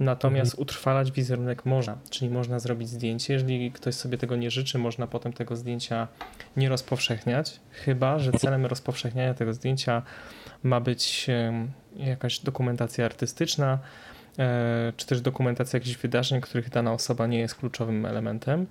[0.00, 0.62] natomiast mhm.
[0.62, 3.32] utrwalać wizerunek można, czyli można zrobić zdjęcie.
[3.32, 6.08] Jeżeli ktoś sobie tego nie życzy, można potem tego zdjęcia
[6.56, 10.02] nie rozpowszechniać, chyba że celem rozpowszechniania tego zdjęcia
[10.62, 11.26] ma być
[11.98, 13.78] jakaś dokumentacja artystyczna,
[14.38, 18.66] e, czy też dokumentacja jakichś wydarzeń, których dana osoba nie jest kluczowym elementem.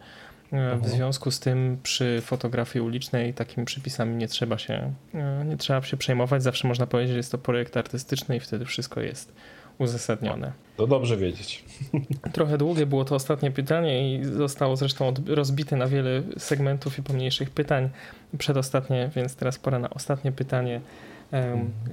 [0.51, 0.83] E, w mhm.
[0.83, 5.97] związku z tym przy fotografii ulicznej takimi przypisami nie trzeba się, e, nie trzeba się
[5.97, 6.43] przejmować.
[6.43, 9.31] Zawsze można powiedzieć, że jest to projekt artystyczny i wtedy wszystko jest
[9.77, 10.51] uzasadnione.
[10.77, 11.65] To dobrze wiedzieć.
[12.33, 17.49] Trochę długie było to ostatnie pytanie i zostało zresztą rozbite na wiele segmentów i pomniejszych
[17.49, 17.89] pytań
[18.37, 20.81] przedostatnie, więc teraz pora na ostatnie pytanie.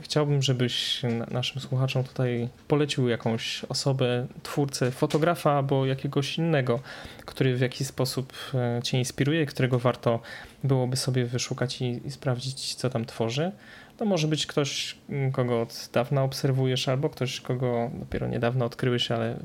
[0.01, 6.81] Chciałbym, żebyś naszym słuchaczom tutaj polecił jakąś osobę, twórcę, fotografa albo jakiegoś innego,
[7.25, 10.21] który w jakiś sposób e, Cię inspiruje, którego warto
[10.65, 13.53] byłoby sobie wyszukać i, i sprawdzić, co tam tworzy.
[13.97, 14.97] To może być ktoś,
[15.33, 19.37] kogo od dawna obserwujesz, albo ktoś, kogo dopiero niedawno odkryłeś, ale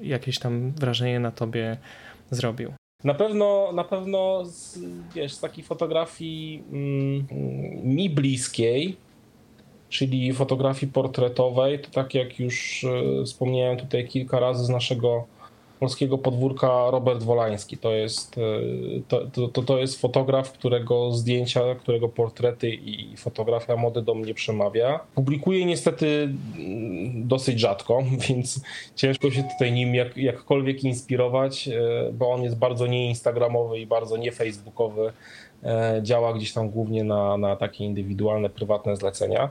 [0.00, 1.76] jakieś tam wrażenie na tobie
[2.30, 2.72] zrobił.
[3.04, 4.78] Na pewno, na pewno z,
[5.14, 7.26] wiesz, z takiej fotografii mm,
[7.94, 8.96] mi bliskiej,
[9.88, 15.24] czyli fotografii portretowej, to tak jak już e, wspomniałem tutaj kilka razy z naszego
[15.80, 17.78] polskiego podwórka Robert Wolański.
[17.78, 18.40] To jest, e,
[19.08, 25.00] to, to, to jest fotograf, którego zdjęcia, którego portrety i fotografia mody do mnie przemawia.
[25.14, 26.06] Publikuje niestety
[26.58, 28.60] mm, dosyć rzadko, więc
[28.96, 31.80] ciężko się tutaj nim jak, jakkolwiek inspirować, e,
[32.12, 35.12] bo on jest bardzo nieinstagramowy i bardzo niefacebookowy.
[36.02, 39.50] Działa gdzieś tam głównie na, na takie indywidualne, prywatne zlecenia.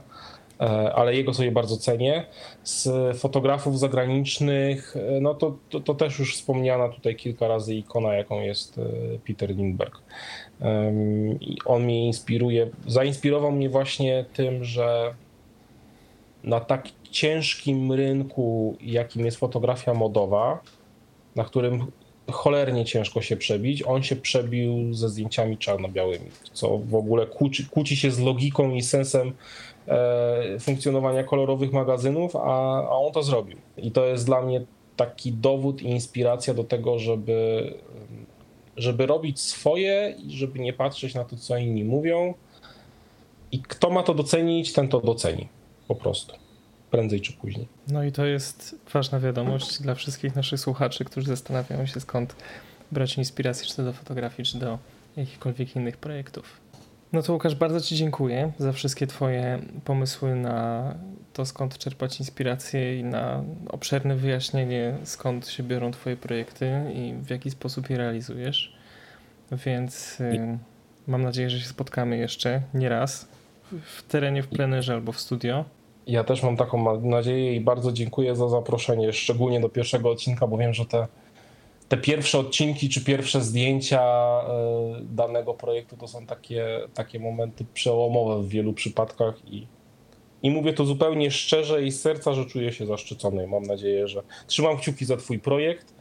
[0.60, 2.24] E, ale jego sobie bardzo cenię.
[2.62, 2.88] Z
[3.18, 8.40] fotografów zagranicznych, e, no to, to, to, też już wspomniana tutaj kilka razy ikona, jaką
[8.40, 8.82] jest e,
[9.26, 10.02] Peter Lindbergh.
[11.40, 15.14] I on mnie inspiruje, zainspirował mnie właśnie tym, że
[16.44, 20.60] na tak ciężkim rynku, jakim jest fotografia modowa,
[21.36, 21.86] na którym
[22.32, 23.82] cholernie ciężko się przebić.
[23.86, 28.82] On się przebił ze zdjęciami czarno-białymi, co w ogóle kłóci, kłóci się z logiką i
[28.82, 29.32] sensem
[29.88, 32.38] E, funkcjonowania kolorowych magazynów, a,
[32.88, 33.56] a on to zrobił.
[33.76, 34.60] I to jest dla mnie
[34.96, 37.72] taki dowód i inspiracja do tego, żeby,
[38.76, 42.34] żeby robić swoje i żeby nie patrzeć na to, co inni mówią.
[43.52, 45.48] I kto ma to docenić, ten to doceni.
[45.88, 46.34] Po prostu.
[46.90, 47.68] Prędzej czy później.
[47.88, 52.36] No i to jest ważna wiadomość dla wszystkich naszych słuchaczy, którzy zastanawiają się skąd
[52.92, 54.78] brać inspirację, czy to do fotografii, czy do
[55.16, 56.60] jakichkolwiek innych projektów.
[57.12, 60.94] No to Łukasz, bardzo Ci dziękuję za wszystkie Twoje pomysły na
[61.32, 67.30] to, skąd czerpać inspirację i na obszerne wyjaśnienie, skąd się biorą Twoje projekty i w
[67.30, 68.76] jaki sposób je realizujesz.
[69.52, 70.18] Więc
[71.06, 73.28] mam nadzieję, że się spotkamy jeszcze nie raz
[73.84, 75.64] w terenie, w plenerze albo w studio.
[76.08, 80.56] Ja też mam taką nadzieję i bardzo dziękuję za zaproszenie, szczególnie do pierwszego odcinka, bo
[80.56, 81.06] wiem, że te
[81.88, 84.44] te pierwsze odcinki czy pierwsze zdjęcia e,
[85.00, 89.66] danego projektu to są takie, takie momenty przełomowe w wielu przypadkach i,
[90.42, 93.46] i mówię to zupełnie szczerze i z serca, że czuję się zaszczycony.
[93.46, 95.94] Mam nadzieję, że trzymam kciuki za Twój projekt.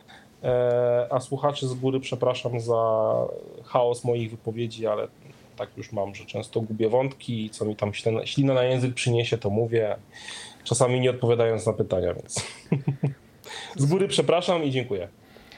[0.43, 3.14] E, a słuchaczy z góry przepraszam za
[3.64, 5.08] chaos moich wypowiedzi, ale
[5.58, 8.93] tak już mam, że często gubię wątki i co mi tam ślina, ślina na język
[8.93, 9.95] przyniesie, to mówię.
[10.64, 12.45] Czasami nie odpowiadając na pytania, więc
[13.82, 15.08] z góry przepraszam i dziękuję.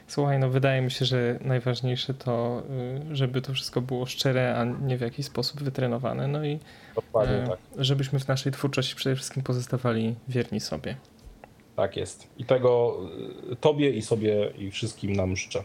[0.08, 2.64] Słuchaj, no wydaje mi się, że najważniejsze to,
[3.12, 6.28] y, żeby to wszystko było szczere, a nie w jakiś sposób wytrenowane.
[6.28, 6.60] No i
[6.96, 7.60] Dokładnie y, tak.
[7.78, 10.96] żebyśmy w naszej twórczości przede wszystkim pozostawali wierni sobie.
[11.76, 12.28] Tak jest.
[12.38, 12.98] I tego
[13.52, 15.64] y, tobie i sobie i wszystkim nam życzę.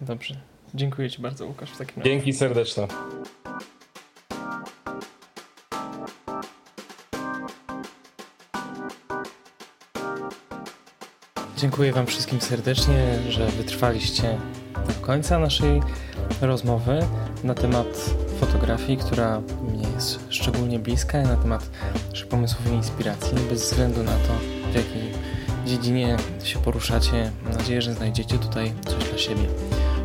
[0.00, 0.34] Dobrze.
[0.74, 2.10] Dziękuję ci bardzo, Łukasz, w takim razie.
[2.10, 2.86] Dzięki serdeczne.
[11.56, 14.38] Dziękuję Wam wszystkim serdecznie, że wytrwaliście
[14.88, 15.82] do końca naszej
[16.40, 16.98] rozmowy
[17.44, 21.70] na temat fotografii, która mnie jest szczególnie bliska na temat
[22.30, 24.32] pomysłów i inspiracji, bez względu na to,
[24.72, 25.12] w jakiej
[25.66, 27.30] dziedzinie się poruszacie.
[27.44, 29.44] Mam nadzieję, że znajdziecie tutaj coś dla siebie.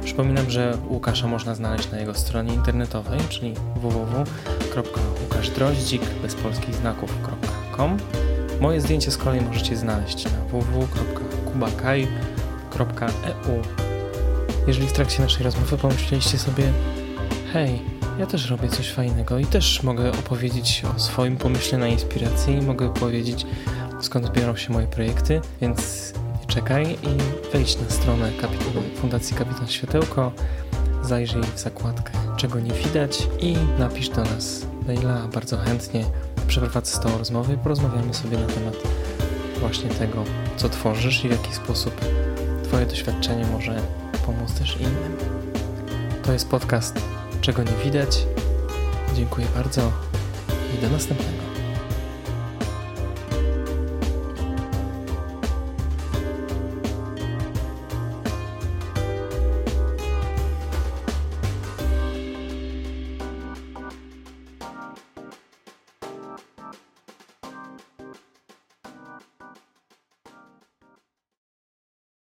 [0.04, 7.98] Przypominam, że Łukasza można znaleźć na jego stronie internetowej, czyli www.łukaszdroździk bez polskich znaków.com.
[8.62, 10.32] Moje zdjęcie z kolei możecie znaleźć na
[11.54, 13.62] www.kubakaj.eu.
[14.68, 16.64] Jeżeli w trakcie naszej rozmowy pomyśleliście sobie,
[17.54, 17.82] hej,
[18.20, 22.62] ja też robię coś fajnego i też mogę opowiedzieć o swoim pomyśle na inspiracji i
[22.62, 23.46] mogę powiedzieć,
[24.02, 28.32] skąd biorą się moje projekty, więc nie czekaj i wejdź na stronę
[28.96, 30.32] Fundacji Kapitan Światełko,
[31.04, 36.06] zajrzyj w zakładkę czego nie widać i napisz do nas maila, bardzo chętnie
[36.48, 38.76] przeprowadzę z tą rozmowę i porozmawiamy sobie na temat
[39.62, 40.24] właśnie tego,
[40.58, 42.02] co tworzysz i w jaki sposób
[42.64, 43.82] Twoje doświadczenie może
[44.26, 45.18] pomóc też innym.
[46.24, 47.02] To jest podcast
[47.42, 48.26] Czego nie widać.
[49.16, 49.92] Dziękuję bardzo
[50.78, 51.41] i do następnego.